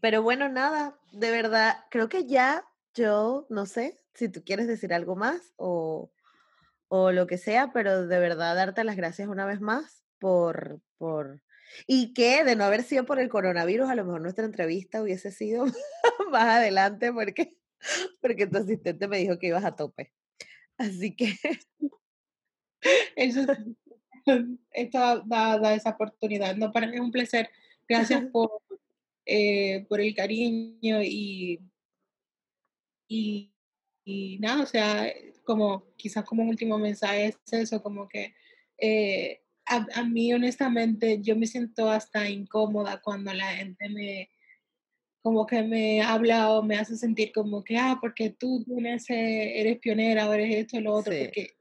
pero 0.00 0.22
bueno, 0.22 0.48
nada, 0.48 0.98
de 1.12 1.30
verdad, 1.30 1.84
creo 1.90 2.08
que 2.08 2.26
ya 2.26 2.64
yo, 2.94 3.46
no 3.48 3.66
sé 3.66 4.00
si 4.14 4.28
tú 4.28 4.42
quieres 4.44 4.66
decir 4.66 4.92
algo 4.92 5.16
más 5.16 5.52
o, 5.56 6.10
o 6.88 7.12
lo 7.12 7.26
que 7.26 7.38
sea, 7.38 7.72
pero 7.72 8.06
de 8.06 8.18
verdad 8.18 8.56
darte 8.56 8.84
las 8.84 8.96
gracias 8.96 9.28
una 9.28 9.46
vez 9.46 9.60
más 9.60 10.04
por, 10.18 10.80
por, 10.98 11.42
y 11.86 12.14
que 12.14 12.44
de 12.44 12.56
no 12.56 12.64
haber 12.64 12.82
sido 12.82 13.04
por 13.04 13.18
el 13.20 13.28
coronavirus, 13.28 13.88
a 13.88 13.94
lo 13.94 14.04
mejor 14.04 14.20
nuestra 14.20 14.44
entrevista 14.44 15.02
hubiese 15.02 15.32
sido 15.32 15.64
más 16.30 16.44
adelante 16.44 17.12
porque, 17.12 17.56
porque 18.20 18.46
tu 18.46 18.58
asistente 18.58 19.08
me 19.08 19.18
dijo 19.18 19.38
que 19.38 19.48
ibas 19.48 19.64
a 19.64 19.76
tope. 19.76 20.12
Así 20.78 21.14
que... 21.14 21.34
Eso 23.16 23.44
esto 24.70 24.98
da, 25.26 25.58
da, 25.58 25.74
esa 25.74 25.90
oportunidad. 25.90 26.56
No, 26.56 26.72
para 26.72 26.86
mí 26.86 26.94
es 26.94 27.00
un 27.00 27.12
placer. 27.12 27.48
Gracias 27.88 28.24
por, 28.32 28.50
eh, 29.24 29.86
por 29.88 30.00
el 30.00 30.14
cariño 30.14 31.02
y, 31.02 31.60
y, 33.08 33.52
y, 34.04 34.38
nada, 34.40 34.62
o 34.62 34.66
sea, 34.66 35.12
como 35.44 35.84
quizás 35.96 36.24
como 36.24 36.42
un 36.42 36.48
último 36.48 36.78
mensaje 36.78 37.26
es 37.26 37.52
eso, 37.52 37.82
como 37.82 38.08
que 38.08 38.34
eh, 38.78 39.42
a, 39.66 39.86
a, 39.94 40.04
mí 40.04 40.32
honestamente 40.32 41.20
yo 41.22 41.36
me 41.36 41.46
siento 41.46 41.90
hasta 41.90 42.28
incómoda 42.28 43.00
cuando 43.00 43.32
la 43.32 43.48
gente 43.48 43.88
me 43.88 44.30
como 45.26 45.44
que 45.44 45.60
me 45.64 46.02
habla 46.02 46.52
o 46.52 46.62
me 46.62 46.76
hace 46.76 46.96
sentir 46.96 47.32
como 47.32 47.64
que, 47.64 47.76
ah, 47.76 47.98
porque 48.00 48.30
tú 48.30 48.62
tienes, 48.64 49.06
eres 49.10 49.80
pionera 49.80 50.28
o 50.28 50.32
eres 50.32 50.54
esto 50.54 50.76
o 50.76 50.80
lo 50.80 50.94
otro, 50.94 51.12
sí. 51.12 51.24
porque 51.24 51.56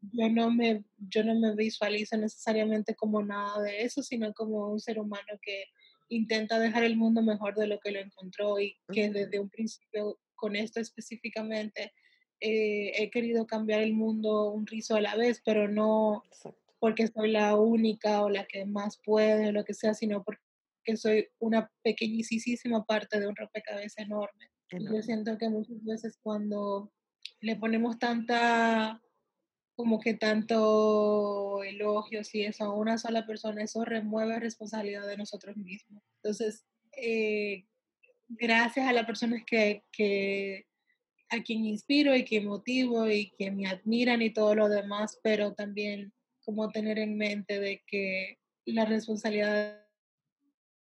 yo 0.00 0.30
no 0.30 0.50
me, 0.50 0.84
yo 0.96 1.22
no 1.22 1.34
me 1.34 1.54
visualizo 1.54 2.16
necesariamente 2.16 2.94
como 2.94 3.22
nada 3.22 3.60
de 3.60 3.82
eso, 3.82 4.02
sino 4.02 4.32
como 4.32 4.72
un 4.72 4.80
ser 4.80 4.98
humano 4.98 5.38
que 5.42 5.64
intenta 6.08 6.58
dejar 6.58 6.82
el 6.84 6.96
mundo 6.96 7.20
mejor 7.20 7.54
de 7.56 7.66
lo 7.66 7.78
que 7.78 7.90
lo 7.90 8.00
encontró 8.00 8.58
y 8.58 8.78
que 8.90 9.10
desde 9.10 9.38
un 9.38 9.50
principio, 9.50 10.18
con 10.34 10.56
esto 10.56 10.80
específicamente, 10.80 11.92
eh, 12.40 12.92
he 13.02 13.10
querido 13.10 13.46
cambiar 13.46 13.82
el 13.82 13.92
mundo 13.92 14.50
un 14.50 14.66
rizo 14.66 14.96
a 14.96 15.00
la 15.02 15.14
vez, 15.14 15.42
pero 15.44 15.68
no, 15.68 16.24
porque 16.80 17.06
soy 17.06 17.30
la 17.30 17.54
única 17.56 18.22
o 18.22 18.30
la 18.30 18.46
que 18.46 18.64
más 18.64 18.98
puede 19.04 19.48
o 19.48 19.52
lo 19.52 19.64
que 19.64 19.74
sea, 19.74 19.94
sino 19.94 20.24
porque 20.24 20.40
soy 20.96 21.28
una 21.38 21.70
pequeñísima 21.82 22.84
parte 22.84 23.20
de 23.20 23.28
un 23.28 23.36
rompecabezas 23.36 23.98
enorme. 23.98 24.50
Yo 24.72 25.02
siento 25.02 25.36
que 25.36 25.48
muchas 25.48 25.84
veces 25.84 26.18
cuando 26.22 26.92
le 27.40 27.56
ponemos 27.56 27.98
tanta, 27.98 29.00
como 29.74 30.00
que 30.00 30.14
tanto 30.14 31.62
elogios 31.62 32.34
y 32.34 32.44
eso 32.44 32.64
a 32.64 32.74
una 32.74 32.96
sola 32.96 33.26
persona, 33.26 33.62
eso 33.62 33.84
remueve 33.84 34.40
responsabilidad 34.40 35.06
de 35.06 35.16
nosotros 35.16 35.56
mismos. 35.56 36.02
Entonces, 36.22 36.64
eh, 36.96 37.66
gracias 38.28 38.86
a 38.86 38.92
las 38.92 39.06
personas 39.06 39.42
que, 39.44 39.84
que 39.92 40.66
a 41.28 41.42
quien 41.42 41.64
inspiro 41.64 42.14
y 42.14 42.24
que 42.24 42.40
motivo 42.40 43.08
y 43.08 43.30
que 43.36 43.50
me 43.50 43.66
admiran 43.66 44.22
y 44.22 44.30
todo 44.32 44.54
lo 44.54 44.68
demás, 44.68 45.18
pero 45.22 45.52
también 45.54 46.12
como 46.50 46.68
tener 46.70 46.98
en 46.98 47.16
mente 47.16 47.60
de 47.60 47.80
que 47.86 48.36
la 48.64 48.84
responsabilidad 48.84 49.86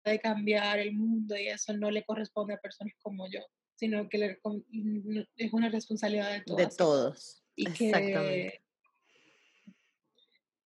de 0.05 0.19
cambiar 0.19 0.77
el 0.77 0.93
mundo 0.93 1.35
y 1.35 1.47
eso 1.47 1.73
no 1.73 1.89
le 1.89 2.03
corresponde 2.03 2.53
a 2.53 2.59
personas 2.59 2.93
como 3.01 3.27
yo, 3.27 3.39
sino 3.75 4.07
que 4.07 4.37
es 5.37 5.53
una 5.53 5.69
responsabilidad 5.69 6.31
de 6.33 6.41
todos. 6.41 6.57
De 6.57 6.75
todos. 6.77 7.43
Y 7.55 7.65
que, 7.65 8.61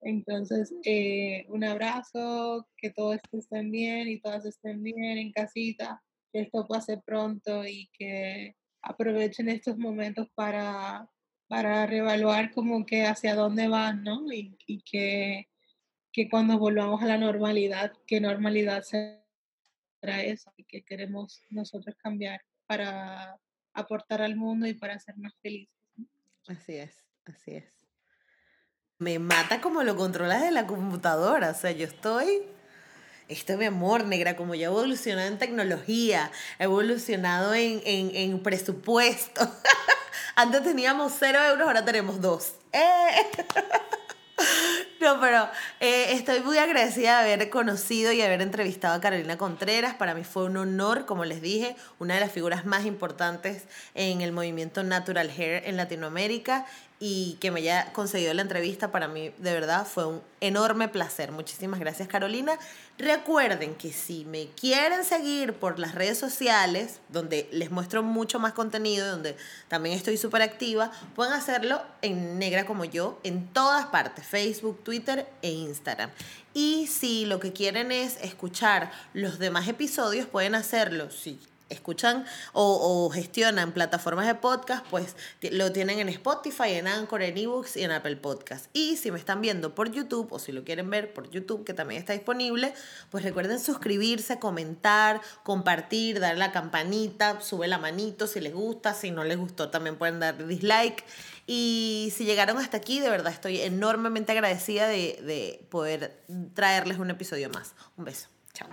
entonces, 0.01 0.73
eh, 0.83 1.45
un 1.47 1.63
abrazo, 1.63 2.67
que 2.75 2.89
todos 2.89 3.19
estén 3.31 3.71
bien 3.71 4.09
y 4.09 4.19
todas 4.19 4.45
estén 4.45 4.83
bien 4.83 5.17
en 5.17 5.31
casita, 5.31 6.03
que 6.33 6.41
esto 6.41 6.67
pase 6.67 6.97
pronto 7.05 7.65
y 7.65 7.89
que 7.97 8.53
aprovechen 8.81 9.47
estos 9.47 9.77
momentos 9.77 10.27
para, 10.35 11.09
para 11.49 11.87
reevaluar 11.87 12.51
como 12.53 12.85
que 12.85 13.07
hacia 13.07 13.35
dónde 13.35 13.67
van, 13.67 14.03
¿no? 14.03 14.31
Y, 14.31 14.55
y 14.67 14.81
que, 14.83 15.49
que, 16.13 16.29
cuando 16.29 16.59
volvamos 16.59 17.01
a 17.01 17.07
la 17.07 17.17
normalidad, 17.17 17.91
qué 18.05 18.21
normalidad 18.21 18.83
será 18.83 20.23
eso 20.23 20.53
y 20.55 20.63
que 20.63 20.83
queremos 20.83 21.41
nosotros 21.49 21.95
cambiar 21.97 22.41
para 22.67 23.39
aportar 23.73 24.21
al 24.21 24.35
mundo 24.35 24.67
y 24.67 24.75
para 24.75 24.99
ser 24.99 25.17
más 25.17 25.33
felices. 25.41 25.73
Así 26.47 26.75
es, 26.75 27.03
así 27.25 27.55
es. 27.55 27.65
Me 28.99 29.17
mata 29.17 29.59
como 29.59 29.81
lo 29.81 29.95
controlas 29.95 30.43
de 30.43 30.51
la 30.51 30.67
computadora, 30.67 31.49
o 31.49 31.55
sea, 31.55 31.71
yo 31.71 31.87
estoy 31.87 32.43
esto 33.27 33.53
es 33.53 33.59
mi 33.59 33.65
amor, 33.65 34.05
negra, 34.05 34.35
como 34.35 34.55
ya 34.55 34.67
evolucionado 34.67 35.27
en 35.27 35.37
tecnología, 35.37 36.31
he 36.57 36.63
evolucionado 36.63 37.53
en, 37.53 37.79
en, 37.85 38.15
en 38.15 38.41
presupuesto. 38.41 39.41
Antes 40.39 40.63
teníamos 40.63 41.11
cero 41.19 41.37
euros, 41.49 41.67
ahora 41.67 41.83
tenemos 41.83 42.21
dos. 42.21 42.53
¡Eh! 42.71 42.79
No, 45.01 45.19
pero 45.19 45.49
eh, 45.79 46.13
estoy 46.13 46.41
muy 46.41 46.57
agradecida 46.57 47.23
de 47.23 47.33
haber 47.33 47.49
conocido 47.49 48.11
y 48.11 48.21
haber 48.21 48.41
entrevistado 48.41 48.93
a 48.93 49.01
Carolina 49.01 49.37
Contreras. 49.37 49.95
Para 49.95 50.13
mí 50.13 50.23
fue 50.25 50.43
un 50.43 50.57
honor, 50.57 51.05
como 51.05 51.23
les 51.23 51.41
dije, 51.41 51.75
una 51.99 52.15
de 52.15 52.19
las 52.19 52.31
figuras 52.31 52.65
más 52.65 52.85
importantes 52.85 53.63
en 53.95 54.21
el 54.21 54.33
movimiento 54.33 54.83
Natural 54.83 55.29
Hair 55.29 55.63
en 55.65 55.77
Latinoamérica 55.77 56.65
y 57.01 57.37
que 57.39 57.49
me 57.49 57.61
haya 57.61 57.93
conseguido 57.93 58.33
la 58.33 58.41
entrevista 58.41 58.91
para 58.91 59.07
mí 59.07 59.31
de 59.37 59.53
verdad 59.53 59.87
fue 59.87 60.05
un 60.05 60.21
enorme 60.41 60.89
placer. 60.89 61.31
Muchísimas 61.31 61.79
gracias 61.79 62.09
Carolina. 62.09 62.59
Recuerden 62.97 63.75
que 63.75 63.93
si 63.93 64.25
me 64.25 64.47
quieren 64.47 65.05
seguir 65.05 65.53
por 65.53 65.79
las 65.79 65.95
redes 65.95 66.17
sociales, 66.17 66.99
donde 67.07 67.47
les 67.53 67.71
muestro 67.71 68.03
mucho 68.03 68.39
más 68.39 68.51
contenido, 68.51 69.09
donde 69.09 69.37
también 69.69 69.95
estoy 69.95 70.17
súper 70.17 70.41
activa, 70.41 70.91
pueden 71.15 71.31
hacerlo 71.31 71.81
en 72.01 72.37
negra 72.37 72.65
como 72.65 72.83
yo, 72.83 73.19
en 73.23 73.47
todas 73.47 73.85
partes, 73.85 74.25
Facebook, 74.25 74.83
Twitter 74.83 75.25
e 75.41 75.51
Instagram. 75.51 76.09
Y 76.53 76.87
si 76.87 77.25
lo 77.25 77.39
que 77.39 77.53
quieren 77.53 77.93
es 77.93 78.17
escuchar 78.21 78.91
los 79.13 79.39
demás 79.39 79.69
episodios, 79.69 80.25
pueden 80.25 80.55
hacerlo, 80.55 81.09
sí 81.11 81.39
escuchan 81.69 82.25
o, 82.53 83.09
gestionan 83.13 83.71
plataformas 83.71 84.27
de 84.27 84.35
podcast, 84.35 84.85
pues 84.89 85.15
lo 85.51 85.71
tienen 85.71 85.99
en 85.99 86.09
Spotify, 86.09 86.73
en 86.73 86.87
Anchor, 86.87 87.21
en 87.21 87.37
eBooks 87.37 87.77
y 87.77 87.83
en 87.83 87.91
Apple 87.91 88.17
Podcast. 88.17 88.67
Y 88.73 88.97
si 88.97 89.11
me 89.11 89.19
están 89.19 89.41
viendo 89.41 89.75
por 89.75 89.91
YouTube 89.91 90.31
o 90.31 90.39
si 90.39 90.51
lo 90.51 90.63
quieren 90.63 90.89
ver 90.89 91.13
por 91.13 91.29
YouTube, 91.29 91.63
que 91.63 91.73
también 91.73 91.99
está 91.99 92.13
disponible, 92.13 92.73
pues 93.09 93.23
recuerden 93.23 93.59
suscribirse, 93.59 94.39
comentar, 94.39 95.21
compartir, 95.43 96.19
dar 96.19 96.37
la 96.37 96.51
campanita, 96.51 97.41
sube 97.41 97.67
la 97.67 97.77
manito 97.77 98.27
si 98.27 98.39
les 98.39 98.53
gusta, 98.53 98.93
si 98.93 99.11
no 99.11 99.23
les 99.23 99.37
gustó 99.37 99.69
también 99.69 99.97
pueden 99.97 100.19
dar 100.19 100.45
dislike. 100.45 101.03
Y 101.47 102.13
si 102.15 102.25
llegaron 102.25 102.57
hasta 102.57 102.77
aquí, 102.77 102.99
de 102.99 103.09
verdad 103.09 103.33
estoy 103.33 103.61
enormemente 103.61 104.31
agradecida 104.31 104.87
de, 104.87 105.19
de 105.23 105.65
poder 105.69 106.21
traerles 106.53 106.99
un 106.99 107.09
episodio 107.09 107.49
más. 107.49 107.73
Un 107.97 108.05
beso. 108.05 108.27
Chao. 108.53 108.69